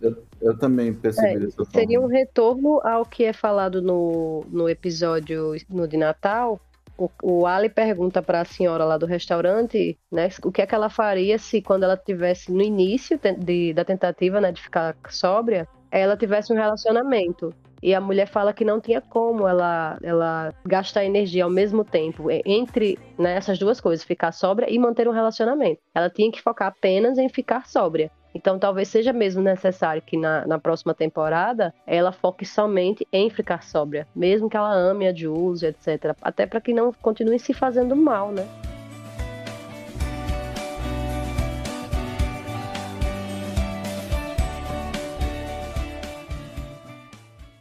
[0.00, 1.70] Eu, eu também percebi É, forma.
[1.72, 6.58] seria um retorno ao que é falado no, no episódio no de Natal.
[6.96, 10.74] O, o Ali pergunta para a senhora lá do restaurante, né, o que é que
[10.74, 15.66] ela faria se quando ela tivesse no início de- da tentativa, né, de ficar sóbria,
[15.90, 17.54] ela tivesse um relacionamento.
[17.82, 22.28] E a mulher fala que não tinha como ela, ela gastar energia ao mesmo tempo
[22.44, 25.80] entre né, essas duas coisas, ficar sóbria e manter um relacionamento.
[25.94, 28.10] Ela tinha que focar apenas em ficar sóbria.
[28.34, 33.62] Então talvez seja mesmo necessário que na, na próxima temporada ela foque somente em ficar
[33.62, 36.14] sóbria, mesmo que ela ame a Jules, etc.
[36.22, 38.46] Até para que não continue se fazendo mal, né?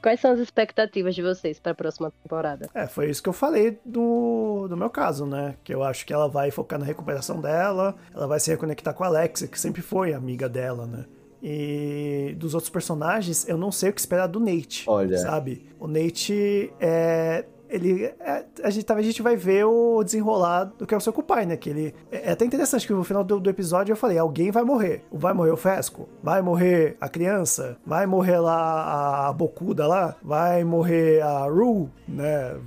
[0.01, 2.69] Quais são as expectativas de vocês para a próxima temporada?
[2.73, 5.55] É, foi isso que eu falei do, do meu caso, né?
[5.63, 9.03] Que eu acho que ela vai focar na recuperação dela, ela vai se reconectar com
[9.03, 11.05] a Alexia, que sempre foi amiga dela, né?
[11.41, 14.83] E dos outros personagens, eu não sei o que esperar do Nate.
[14.87, 15.17] Olha.
[15.17, 15.69] Sabe?
[15.79, 17.45] O Nate é.
[17.69, 18.05] Ele.
[18.05, 21.13] é- a gente, talvez a gente vai ver o desenrolar do que é o seu
[21.13, 21.55] pai, né?
[21.55, 21.95] Que ele.
[22.11, 25.03] É até interessante que no final do, do episódio eu falei: alguém vai morrer.
[25.11, 26.09] Vai morrer o Fesco?
[26.23, 27.77] Vai morrer a criança?
[27.85, 30.15] Vai morrer lá a Bocuda lá?
[30.23, 31.89] Vai morrer a Ru?
[32.07, 32.57] Né?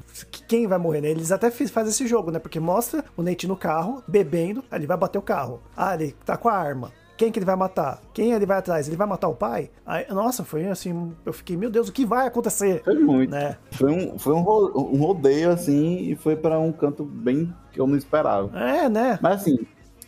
[0.46, 1.08] Quem vai morrer, né?
[1.10, 2.38] Eles até fazem esse jogo, né?
[2.38, 5.60] Porque mostra o Nate no carro, bebendo, ele vai bater o carro.
[5.76, 6.92] Ah, ele tá com a arma.
[7.16, 8.00] Quem que ele vai matar?
[8.12, 8.88] Quem ele vai atrás?
[8.88, 9.70] Ele vai matar o pai?
[9.86, 12.82] Aí, nossa, foi assim, eu fiquei, meu Deus, o que vai acontecer?
[12.84, 13.30] Foi muito.
[13.30, 13.56] Né?
[13.72, 17.80] Foi, um, foi um, ro- um rodeio, assim, e foi pra um canto bem que
[17.80, 18.50] eu não esperava.
[18.58, 19.18] É, né?
[19.22, 19.58] Mas assim,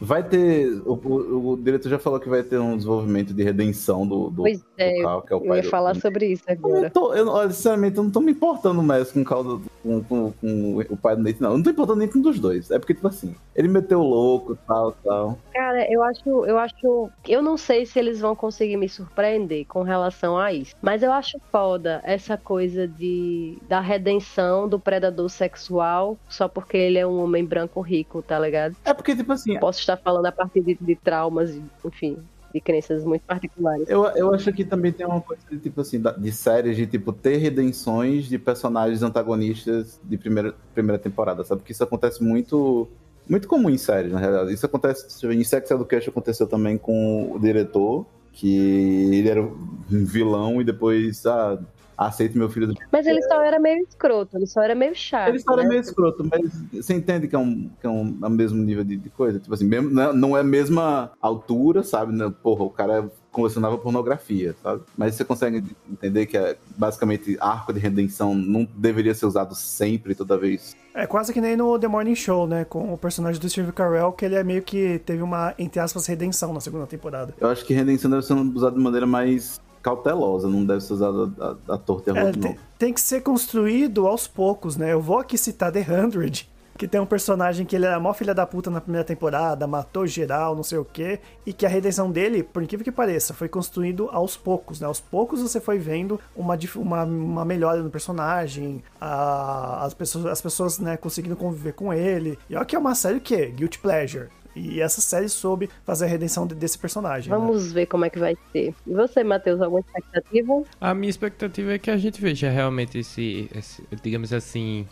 [0.00, 0.70] vai ter.
[0.86, 4.42] O, o- o diretor já falou que vai ter um desenvolvimento de redenção do, do,
[4.42, 6.56] Pois do é, Cal, que é o Eu pai ia do- falar sobre isso Eu,
[6.60, 6.90] não agora.
[6.90, 10.02] tô, eu, olha, sinceramente, eu não tô me importando mais com o, Cal do- com,
[10.04, 11.50] com- com o pai do Nate, não.
[11.52, 12.70] Eu não tô importando nem com um dos dois.
[12.70, 15.38] É porque, tipo assim, ele meteu o louco tal, tal.
[15.52, 19.82] Cara, eu acho, eu acho, eu não sei se eles vão conseguir me surpreender com
[19.82, 26.16] relação a isso, mas eu acho foda essa coisa de da redenção do predador sexual
[26.28, 28.76] só porque ele é um homem branco rico, tá ligado?
[28.84, 32.18] É porque, tipo assim, Posso estar falando a partir de, de traumas, enfim,
[32.52, 33.88] de crenças muito particulares.
[33.88, 37.12] Eu, eu acho que também tem uma coisa de, tipo assim, de séries de tipo
[37.12, 41.60] ter redenções de personagens antagonistas de primeira, primeira temporada, sabe?
[41.60, 42.88] Porque isso acontece muito
[43.28, 44.52] muito comum em séries, na realidade.
[44.52, 50.60] Isso acontece, em Sex Education aconteceu também com o diretor, que ele era um vilão
[50.60, 51.58] e depois, ah,
[51.96, 55.28] aceita meu filho do Mas ele só era meio escroto, ele só era meio chato.
[55.28, 55.68] ele só era né?
[55.68, 58.84] meio escroto, mas você entende que é um, que é um é o mesmo nível
[58.84, 59.38] de, de coisa?
[59.38, 62.12] Tipo assim, mesmo, não, não é a mesma altura, sabe?
[62.12, 62.32] Né?
[62.42, 64.82] Porra, o cara colecionava pornografia, sabe?
[64.96, 70.14] Mas você consegue entender que é basicamente arco de redenção não deveria ser usado sempre,
[70.14, 70.76] toda vez.
[70.94, 72.64] É quase que nem no The Morning Show, né?
[72.64, 76.06] Com o personagem do Steve Carell, que ele é meio que teve uma, entre aspas,
[76.06, 77.34] redenção na segunda temporada.
[77.40, 81.30] Eu acho que redenção deve ser usada de maneira mais cautelosa, não deve ser usada
[81.68, 84.92] a, a torta a É, rodo, tem, tem que ser construído aos poucos, né?
[84.92, 88.34] Eu vou aqui citar The Hundred, que tem um personagem que ele era mó filha
[88.34, 92.10] da puta na primeira temporada, matou geral, não sei o quê, e que a redenção
[92.10, 94.86] dele, por incrível que pareça, foi construído aos poucos, né?
[94.86, 100.40] Aos poucos você foi vendo uma, uma, uma melhora no personagem, a- as pessoas, as
[100.40, 102.38] pessoas né, conseguindo conviver com ele.
[102.50, 103.52] E olha que é uma série o quê?
[103.54, 104.28] Guilty Pleasure.
[104.54, 107.30] E essa série soube fazer a redenção de- desse personagem.
[107.30, 107.36] né?
[107.36, 108.74] Vamos ver como é que vai ser.
[108.86, 110.62] E você, Matheus, alguma expectativa?
[110.80, 114.86] A minha expectativa é que a gente veja realmente esse, esse, digamos assim,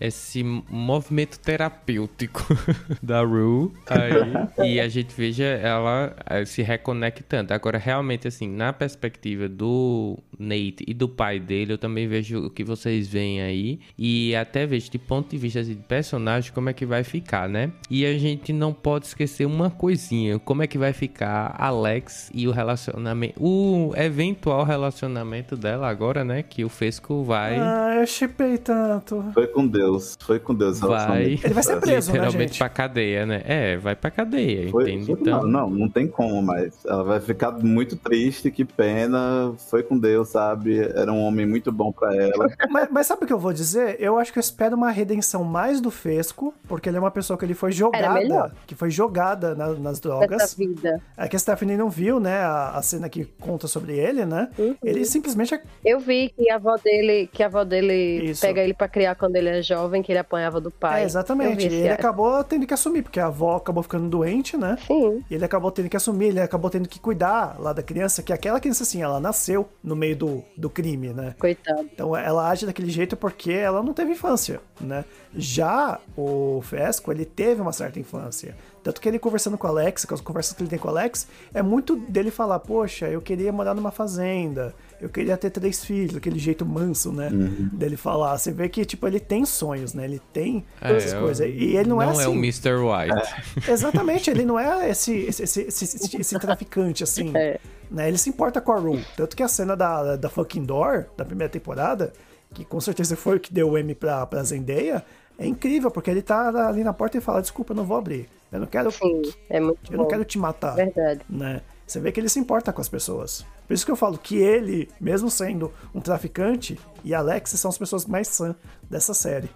[0.00, 2.46] esse movimento terapêutico
[3.02, 7.52] da Rue aí, e a gente veja ela eh, se reconectando.
[7.52, 12.50] Agora, realmente, assim, na perspectiva do Nate e do pai dele, eu também vejo o
[12.50, 16.68] que vocês veem aí, e até vejo de ponto de vista assim, de personagem como
[16.68, 17.72] é que vai ficar, né?
[17.90, 22.46] E a gente não pode esquecer uma coisinha, como é que vai ficar Alex e
[22.46, 26.42] o relacionamento, o eventual relacionamento dela agora, né?
[26.42, 27.58] Que o Fesco vai...
[27.58, 29.24] Ah, eu chipei tanto.
[29.34, 29.87] Foi com Deus,
[30.20, 30.80] foi com Deus.
[30.80, 31.38] Vai.
[31.42, 32.58] Ele vai ser preso, né, literalmente gente?
[32.58, 33.42] pra cadeia, né?
[33.44, 35.06] É, vai pra cadeia, Foi- entende?
[35.06, 36.74] foi- Então, Não, não, não tem como mais.
[36.86, 39.52] Ela vai ficar muito triste, que pena.
[39.70, 40.78] Foi com Deus, sabe?
[40.78, 42.48] Era um homem muito bom pra ela.
[42.70, 43.96] Mas, mas sabe o que eu vou dizer?
[43.98, 47.38] Eu acho que eu espero uma redenção mais do Fesco, porque ele é uma pessoa
[47.38, 50.54] que ele foi jogada, que foi jogada na- nas drogas.
[50.54, 51.00] vida.
[51.16, 54.48] É que a Stephanie não viu, né, a, a cena que conta sobre ele, né?
[54.58, 54.76] Uhum.
[54.82, 58.40] Ele simplesmente é Eu vi que a avó dele, que a avó dele Isso.
[58.40, 61.02] pega ele pra criar quando ele é jovem, que ele apanhava do pai.
[61.02, 61.62] É, exatamente.
[61.62, 62.00] E ele arco.
[62.00, 64.76] acabou tendo que assumir, porque a avó acabou ficando doente, né?
[64.86, 68.22] Sim, E ele acabou tendo que assumir, ele acabou tendo que cuidar lá da criança,
[68.22, 71.34] que aquela criança, assim, ela nasceu no meio do, do crime, né?
[71.38, 71.88] coitado.
[71.92, 75.04] Então ela age daquele jeito porque ela não teve infância, né?
[75.34, 78.56] Já o Fesco, ele teve uma certa infância.
[78.82, 80.90] Tanto que ele conversando com o Alex, com as conversas que ele tem com o
[80.90, 85.84] Alex, é muito dele falar, poxa, eu queria morar numa fazenda, eu queria ter três
[85.84, 87.28] filhos, aquele jeito manso, né?
[87.72, 88.36] Dele falar.
[88.38, 90.04] Você vê que, tipo, ele tem sonhos, né?
[90.04, 91.46] Ele tem É, essas eu- coisas.
[91.46, 92.26] E ele não, é assim.
[92.26, 92.74] o Mr.
[92.76, 93.70] White.
[93.70, 97.30] Exatamente, ele não é esse, esse, esse, esse- esse- esse traficante, assim.
[97.36, 97.58] É.
[97.90, 98.08] Né?
[98.08, 99.04] Ele se importa com a Rue.
[99.16, 102.12] Tanto que a cena da, da fucking door, da primeira temporada,
[102.54, 105.04] que com certeza foi o que deu o M pra, pra Zendaya,
[105.38, 108.28] é incrível, porque ele tá ali na porta e fala, desculpa, eu não vou abrir.
[108.50, 110.02] Eu não quero, Sim, é muito eu bom.
[110.04, 110.74] não quero te matar.
[110.74, 111.20] Verdade.
[111.28, 111.60] Né?
[111.86, 113.44] Você vê que ele se importa com as pessoas.
[113.68, 117.76] Por isso que eu falo que ele, mesmo sendo um traficante, e Alex são as
[117.76, 118.56] pessoas mais sã
[118.88, 119.50] dessa série.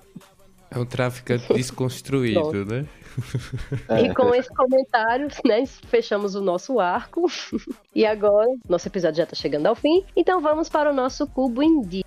[0.70, 2.86] É um traficante desconstruído, né?
[3.88, 7.26] E com esse comentário, né, fechamos o nosso arco.
[7.94, 10.04] e agora, nosso episódio já tá chegando ao fim.
[10.14, 12.01] Então vamos para o nosso Cubo Indica.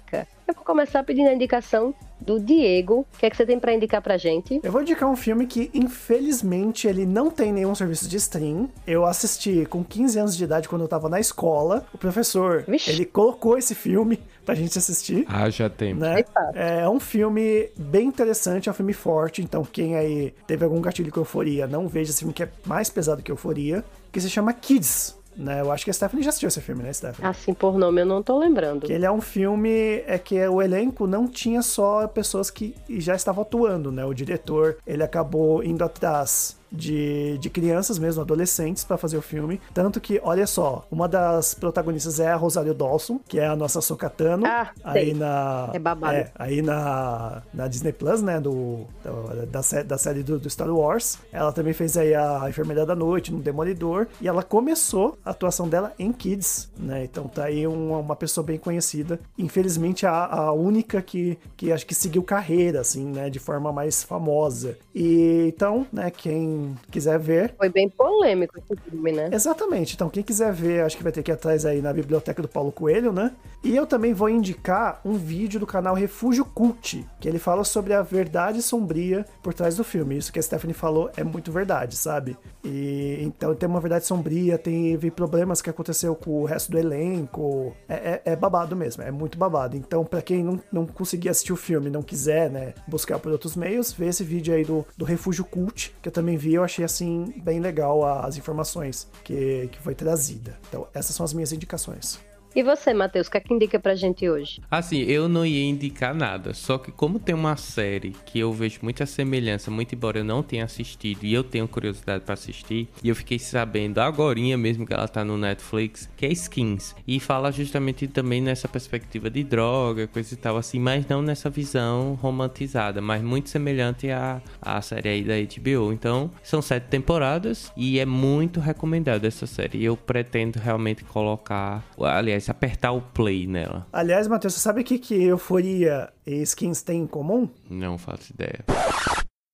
[0.48, 3.06] Eu vou começar pedindo a indicação do Diego.
[3.14, 4.60] O que é que você tem pra indicar pra gente?
[4.64, 8.70] Eu vou indicar um filme que, infelizmente, ele não tem nenhum serviço de stream.
[8.86, 11.86] Eu assisti com 15 anos de idade quando eu tava na escola.
[11.94, 12.92] O professor, Vixe.
[12.92, 15.26] ele colocou esse filme pra gente assistir.
[15.28, 15.96] Ah, já tem.
[15.96, 16.24] Né?
[16.54, 19.42] É um filme bem interessante, é um filme forte.
[19.42, 22.90] Então, quem aí teve algum gatilho com euforia, não veja esse filme que é mais
[22.90, 25.18] pesado que euforia, que se chama Kids.
[25.38, 25.62] Né?
[25.62, 27.30] Eu acho que a Stephanie já assistiu esse filme, né, Stephanie?
[27.30, 28.88] Assim, por nome, eu não tô lembrando.
[28.88, 33.16] Que ele é um filme é que o elenco não tinha só pessoas que já
[33.16, 34.06] estavam atuando, né?
[34.06, 39.60] O diretor, ele acabou indo atrás de, de crianças mesmo, adolescentes, pra fazer o filme.
[39.74, 43.82] Tanto que, olha só, uma das protagonistas é a Rosário Dawson, que é a nossa
[43.82, 44.46] Sokatano.
[44.46, 45.14] Ah, aí sei.
[45.14, 45.70] na.
[45.74, 46.30] É babado.
[46.36, 48.40] aí na, na Disney Plus, né?
[48.40, 51.20] Do, da, da, da série do, do Star Wars.
[51.32, 54.08] Ela também fez aí a Enfermeira da Noite, no Demolidor.
[54.20, 57.04] E ela começou a atuação dela em Kids, né?
[57.04, 59.20] Então tá aí uma, uma pessoa bem conhecida.
[59.38, 63.30] Infelizmente, a, a única que, que acho que seguiu carreira, assim, né?
[63.30, 64.78] De forma mais famosa.
[64.94, 66.12] E então, né?
[66.12, 69.30] Quem quiser ver, Foi bem polêmico esse filme, né?
[69.32, 69.96] Exatamente.
[69.96, 72.48] Então, quem quiser ver, acho que vai ter que ir atrás aí na biblioteca do
[72.48, 73.32] Paulo Coelho, né?
[73.64, 77.94] E eu também vou indicar um vídeo do canal Refúgio Cult, que ele fala sobre
[77.94, 80.18] a verdade sombria por trás do filme.
[80.18, 82.38] Isso que a Stephanie falou é muito verdade, sabe?
[82.64, 87.76] E então tem uma verdade sombria, teve problemas que aconteceu com o resto do elenco.
[87.90, 89.76] É, é- é babado mesmo, é muito babado.
[89.76, 93.56] Então, pra quem não, não conseguir assistir o filme, não quiser, né, buscar por outros
[93.56, 96.86] meios, vê esse vídeo aí do, do Refúgio Cult, que eu também vi, eu achei
[96.86, 100.58] assim bem legal as informações que, que foi trazida.
[100.68, 102.20] Então, essas são as minhas indicações.
[102.56, 104.62] E você, Matheus, o que é que indica pra gente hoje?
[104.72, 108.80] Assim, eu não ia indicar nada, só que como tem uma série que eu vejo
[108.82, 113.10] muita semelhança, muito embora eu não tenha assistido e eu tenho curiosidade pra assistir, e
[113.10, 117.52] eu fiquei sabendo agorinha mesmo que ela tá no Netflix, que é Skins, e fala
[117.52, 123.02] justamente também nessa perspectiva de droga, coisa e tal assim, mas não nessa visão romantizada,
[123.02, 125.92] mas muito semelhante à, à série aí da HBO.
[125.92, 129.84] Então, são sete temporadas e é muito recomendada essa série.
[129.84, 133.88] Eu pretendo realmente colocar, aliás, apertar o play nela.
[133.92, 137.50] Aliás, Matheus, você sabe o que, que Euforia e Skins têm em comum?
[137.70, 138.64] Não faço ideia.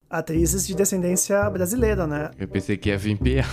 [0.10, 2.32] Atrizes de descendência brasileira, né?
[2.38, 3.48] Eu pensei que ia vir piada.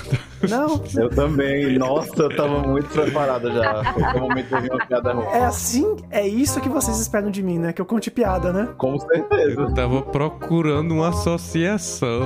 [0.51, 1.79] Não, Eu também.
[1.79, 3.85] Nossa, eu tava muito preparado já.
[3.95, 5.25] Foi o momento de eu vi uma piada ruim.
[5.27, 7.73] é assim, é isso que vocês esperam de mim, né?
[7.73, 8.69] Que eu conte piada, né?
[8.77, 9.61] Com certeza.
[9.61, 12.23] Eu tava procurando uma associação.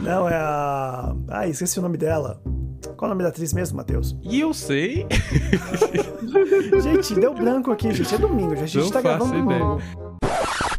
[0.00, 1.14] Não, é a.
[1.28, 2.42] Ah, esqueci o nome dela.
[2.96, 4.16] Qual o nome da atriz mesmo, Matheus?
[4.22, 5.06] E eu sei.
[6.82, 8.14] Gente, deu branco aqui, gente.
[8.14, 8.62] É domingo, já.
[8.62, 9.58] A gente Não tá gravando ideia.
[9.60, 9.82] domingo.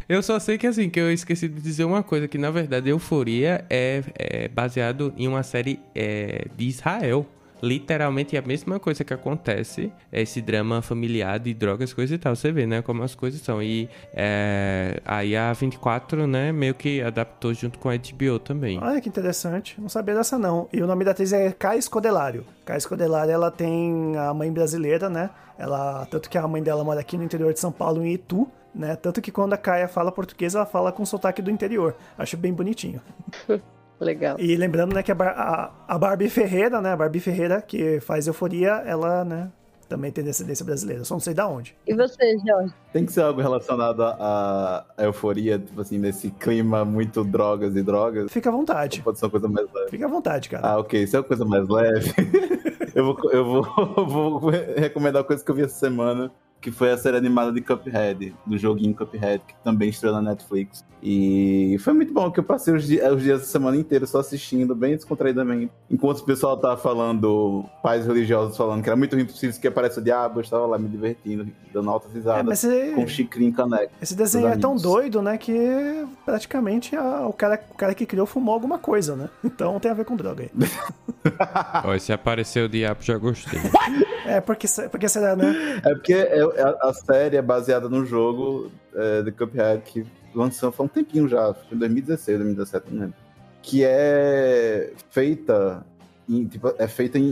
[0.07, 2.89] Eu só sei que assim, que eu esqueci de dizer uma coisa, que na verdade
[2.89, 7.25] Euforia é, é baseado em uma série é, de Israel.
[7.63, 12.17] Literalmente é a mesma coisa que acontece, é esse drama familiar de drogas, coisa e
[12.17, 12.35] tal.
[12.35, 13.63] Você vê, né, como as coisas são.
[13.63, 18.77] E é, aí a 24, né, meio que adaptou junto com a HBO também.
[18.83, 19.79] Olha que interessante.
[19.79, 20.67] Não sabia dessa não.
[20.73, 22.45] E o nome da atriz é Kai Scodelário.
[22.65, 25.29] Kai Scodelário, ela tem a mãe brasileira, né?
[25.57, 28.45] Ela, tanto que a mãe dela mora aqui no interior de São Paulo, em Itu,
[28.75, 28.97] né?
[28.97, 31.95] Tanto que quando a Kaia fala português, ela fala com sotaque do interior.
[32.17, 32.99] Acho bem bonitinho.
[34.03, 34.35] Legal.
[34.39, 36.91] E lembrando, né, que a, Bar- a, a Barbie Ferreira, né?
[36.91, 39.49] A Barbie Ferreira, que faz euforia, ela, né,
[39.89, 41.03] também tem descendência brasileira.
[41.03, 41.75] Só não sei da onde.
[41.87, 42.73] E você, Jorge?
[42.91, 47.81] Tem que ser algo relacionado à à euforia, tipo assim, nesse clima muito drogas e
[47.83, 48.31] drogas.
[48.31, 49.01] Fica à vontade.
[49.01, 49.89] Pode ser uma coisa mais leve.
[49.89, 50.67] Fica à vontade, cara.
[50.67, 51.05] Ah, ok.
[51.07, 52.11] Se é uma coisa mais leve,
[52.95, 54.07] eu, vou, eu vou,
[54.39, 56.31] vou recomendar uma coisa que eu vi essa semana,
[56.63, 60.85] que foi a série animada de Cuphead, do joguinho Cuphead, que também estreou na Netflix.
[61.05, 64.19] E foi muito bom, que eu passei os, di- os dias da semana inteira só
[64.19, 65.69] assistindo, bem descontraídamente.
[65.91, 70.01] Enquanto o pessoal tava falando, pais religiosos falando que era muito ruim que aparece o
[70.01, 73.91] diabo, eu estava lá me divertindo, dando altas É, risadas, esse, com um chicrinho caneco.
[74.01, 78.25] esse desenho é tão doido, né, que praticamente a- o, cara, o cara que criou
[78.25, 79.29] fumou alguma coisa, né?
[79.43, 80.51] Então tem a ver com droga aí.
[81.83, 83.59] Ó, se aparecer o diabo, já gostei.
[84.25, 85.81] É, porque, porque será, né?
[85.83, 90.71] É porque é- é- a série é baseada no jogo é, de Cuphead que lançou
[90.71, 93.15] faz um tempinho já, foi em 2016, 2017, não lembro.
[93.61, 95.85] Que é feita
[96.27, 97.23] em, tipo, é feita em,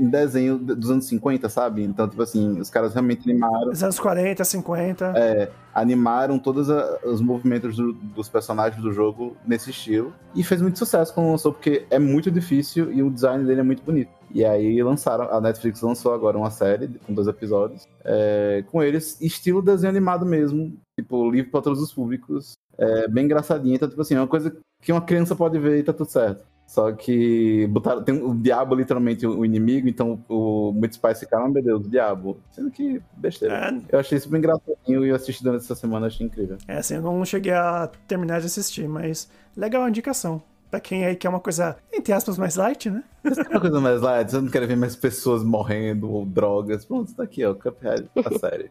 [0.00, 1.82] em- desenho dos anos 50, sabe?
[1.82, 5.12] Então, tipo assim, os caras realmente animaram, Nos anos 40, 50.
[5.16, 5.50] É.
[5.74, 10.12] animaram todos a- os movimentos do- dos personagens do jogo nesse estilo.
[10.34, 13.64] E fez muito sucesso quando lançou, porque é muito difícil e o design dele é
[13.64, 14.10] muito bonito.
[14.32, 19.20] E aí lançaram, a Netflix lançou agora uma série com dois episódios, é, com eles,
[19.20, 23.74] estilo desenho animado mesmo, tipo, livre para todos os públicos, é, bem engraçadinho.
[23.74, 26.44] Então, tipo assim, é uma coisa que uma criança pode ver e tá tudo certo.
[26.70, 31.60] Só que botaram, tem o diabo literalmente o inimigo, então o, muitos pais ficaram, meu
[31.60, 32.38] Deus, o diabo.
[32.52, 33.56] Sendo que besteira.
[33.56, 36.58] É, Eu achei isso bem engraçadinho e eu assisti durante essa semana, achei incrível.
[36.68, 40.40] É, assim, eu não cheguei a terminar de assistir, mas legal a indicação.
[40.70, 43.02] Pra quem aí quer uma coisa, entre aspas, mais light, né?
[43.24, 44.30] Você quer uma coisa mais light?
[44.30, 46.84] Você não quer ver mais pessoas morrendo ou drogas?
[46.84, 48.70] Pronto, tá aqui, ó, Cuphead, a série.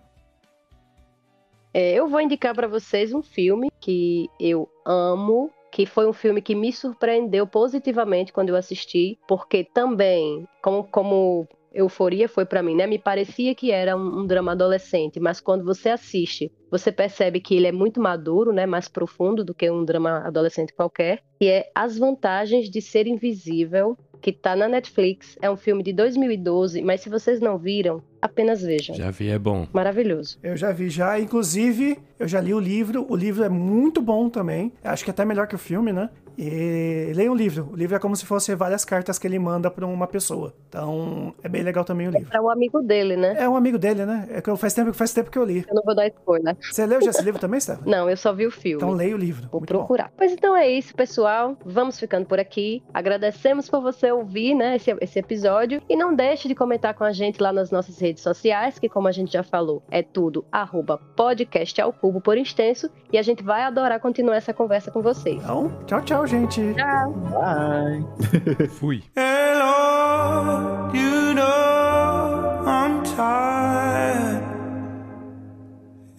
[1.74, 6.41] É, eu vou indicar pra vocês um filme que eu amo, que foi um filme
[6.41, 12.76] que me surpreendeu positivamente quando eu assisti, porque também, como, como Euforia foi pra mim,
[12.76, 12.88] né?
[12.88, 17.56] Me parecia que era um, um drama adolescente, mas quando você assiste, você percebe que
[17.56, 18.66] ele é muito maduro, né?
[18.66, 23.98] Mais profundo do que um drama adolescente qualquer, e é As Vantagens de Ser Invisível,
[24.22, 25.38] que tá na Netflix.
[25.42, 28.96] É um filme de 2012, mas se vocês não viram, apenas vejam.
[28.96, 29.68] Já vi, é bom.
[29.74, 30.38] Maravilhoso.
[30.44, 33.06] Eu já vi já, inclusive, eu já li o livro.
[33.10, 34.74] O livro é muito bom também.
[34.84, 36.10] Acho que até melhor que o filme, né?
[36.42, 37.70] E leia o livro.
[37.70, 40.54] O livro é como se fosse várias cartas que ele manda pra uma pessoa.
[40.70, 42.30] Então, é bem legal também o livro.
[42.30, 43.36] Pra o amigo dele, né?
[43.38, 44.26] É um amigo dele, né?
[44.32, 45.66] É que faz tempo, faz tempo que eu li.
[45.68, 46.56] Eu não vou dar spoiler.
[46.62, 47.92] Você leu já esse livro também, Stephanie?
[47.92, 48.78] Não, eu só vi o filme.
[48.78, 49.50] Então leia o livro.
[49.52, 49.80] Vou Muito bom.
[49.80, 50.14] procurar.
[50.16, 51.58] Pois então é isso, pessoal.
[51.66, 52.82] Vamos ficando por aqui.
[52.94, 55.82] Agradecemos por você ouvir né, esse, esse episódio.
[55.90, 59.10] E não deixe de comentar com a gente lá nas nossas redes sociais, que como
[59.10, 62.90] a gente já falou, é tudo arroba podcast ao cubo por extenso.
[63.12, 65.42] E a gente vai adorar continuar essa conversa com vocês.
[65.44, 66.76] Então, tchau, tchau, gente.
[66.76, 67.12] Tchau!
[67.32, 68.68] Bye!
[68.80, 69.04] Fui.
[69.16, 74.44] Hey Lord, you know I'm tired.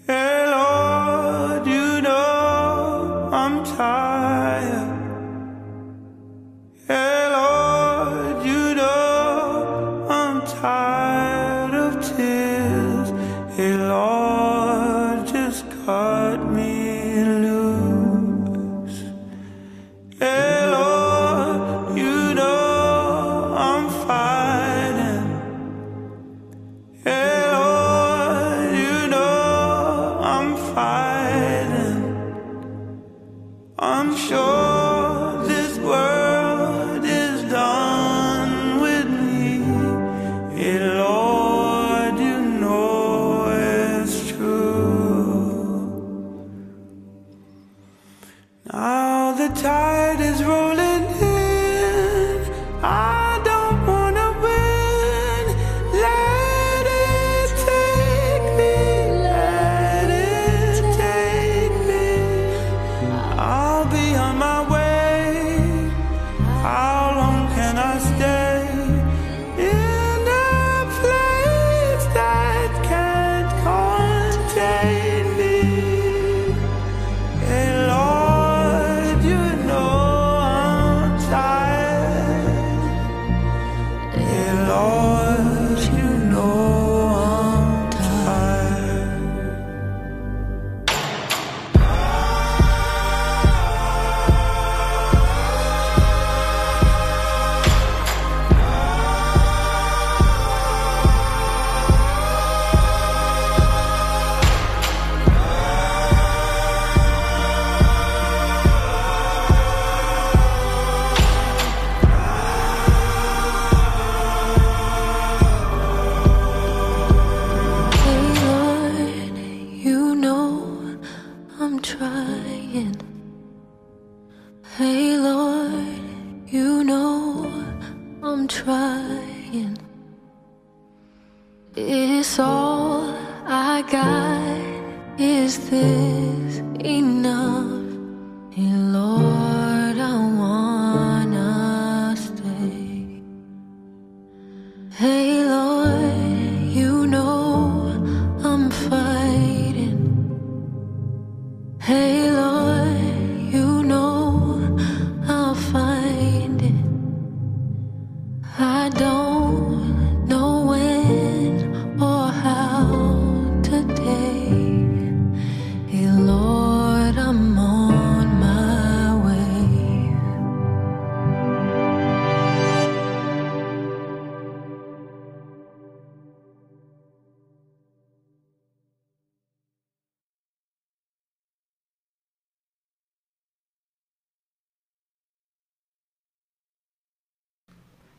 [0.06, 4.09] Hey Lord, you know I'm tired.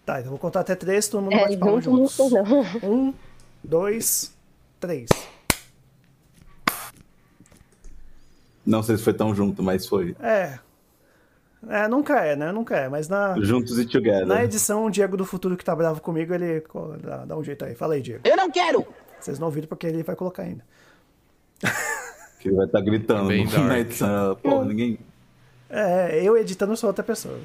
[0.06, 2.18] Tá, então eu vou contar até três, todo mundo É, bate palma juntos.
[2.18, 2.44] não.
[2.90, 3.14] Um,
[3.64, 4.34] dois,
[4.80, 5.10] três.
[8.66, 10.16] Não sei se foi tão junto, mas foi.
[10.20, 10.60] É.
[11.70, 12.52] É, nunca é, né?
[12.52, 14.26] Nunca é, mas na, Juntos e together.
[14.26, 16.64] na edição, o Diego do Futuro que tá bravo comigo, ele
[17.04, 17.76] dá, dá um jeito aí.
[17.76, 18.22] Fala aí, Diego.
[18.28, 18.86] Eu não quero!
[19.20, 20.64] Vocês não ouviram porque ele vai colocar ainda.
[22.40, 23.78] Que ele vai estar gritando Bem na dark.
[23.78, 24.36] edição.
[24.38, 24.98] Porra, ninguém.
[25.70, 27.38] É, eu editando sou outra pessoa.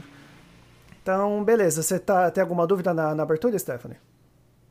[1.06, 1.84] Então, beleza.
[1.84, 3.96] Você tá, tem alguma dúvida na, na abertura, Stephanie?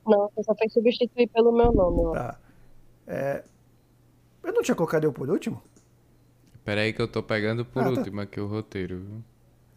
[0.06, 2.14] Não, você só fez substituir pelo meu nome.
[2.14, 2.38] Tá.
[3.08, 3.42] É,
[4.44, 5.62] eu não tinha colocado eu por último?
[6.66, 7.92] Pera aí que eu tô pegando por Ah, tá.
[7.92, 9.24] último aqui o roteiro, viu?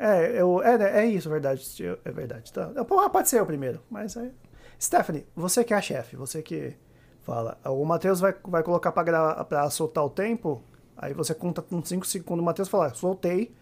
[0.00, 1.64] É, eu, é, né, é isso, verdade.
[2.04, 2.52] É verdade.
[2.52, 2.84] Tá.
[2.84, 3.80] Porra, pode ser eu primeiro.
[3.88, 4.32] Mas é.
[4.80, 6.74] Stephanie, você que é a chefe, você que
[7.20, 7.56] fala.
[7.66, 10.61] O Matheus vai, vai colocar pra, gra- pra soltar o tempo.
[10.96, 12.42] Aí você conta com 5 segundos.
[12.42, 13.54] O Matheus fala, soltei.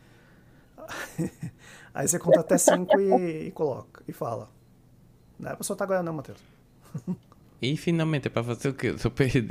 [1.97, 4.03] aí você conta até 5 e, e coloca.
[4.07, 4.51] E fala.
[5.39, 6.39] Não é pra soltar agora, não, Matheus.
[7.61, 8.89] E finalmente é pra fazer o quê?
[8.89, 9.49] Eu tô perdido.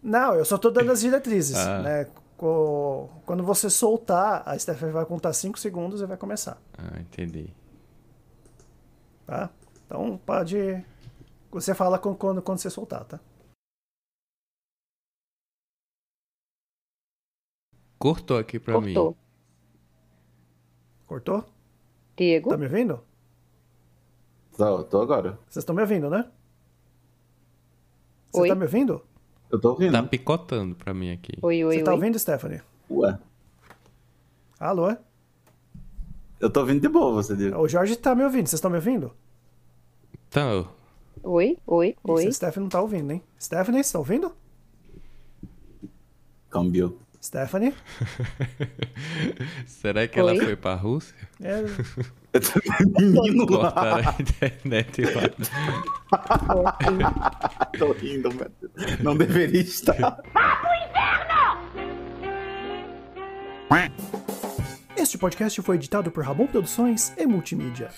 [0.00, 1.56] Não, eu só tô dando as diretrizes.
[1.56, 1.82] Ah.
[1.82, 2.06] né?
[2.36, 6.58] Quando você soltar, a Stephanie vai contar 5 segundos e vai começar.
[6.78, 7.48] ah, entendi.
[9.26, 9.50] Tá?
[9.86, 10.84] Então pode.
[11.50, 13.18] Você fala quando, quando você soltar, tá?
[17.98, 18.94] Cortou aqui pra mim.
[21.14, 21.44] Cortou.
[22.16, 22.50] Diego?
[22.50, 23.00] Tá me ouvindo?
[24.56, 25.38] Tô, tô agora.
[25.48, 26.28] Vocês estão me ouvindo, né?
[28.32, 28.48] Você Oi?
[28.48, 29.00] tá me ouvindo?
[29.48, 29.92] Eu tô ouvindo.
[29.92, 31.34] Tá picotando pra mim aqui.
[31.40, 31.96] Oi, oi, Você tá oi.
[31.96, 32.60] ouvindo, Stephanie?
[32.90, 33.16] Ué.
[34.58, 34.96] Alô?
[36.40, 37.52] Eu tô ouvindo de boa, você diz.
[37.54, 38.48] O Jorge tá me ouvindo.
[38.48, 39.14] Vocês estão me ouvindo?
[40.26, 40.68] Então,
[41.22, 42.26] Oi, oi, oi.
[42.26, 43.22] A Stephanie não tá ouvindo, hein?
[43.40, 44.34] Stephanie, você tá ouvindo?
[46.50, 46.98] Câmbio.
[47.24, 47.72] Stephanie?
[49.66, 50.40] será que ela Oi?
[50.44, 51.14] foi pra Rússia?
[51.40, 51.62] É,
[53.00, 55.22] Menino Cortaram a internet lá.
[57.78, 58.50] Tô rindo, Deus.
[59.00, 60.20] Não deveria estar.
[64.94, 67.88] Este podcast foi editado por Rabon Produções e Multimídia.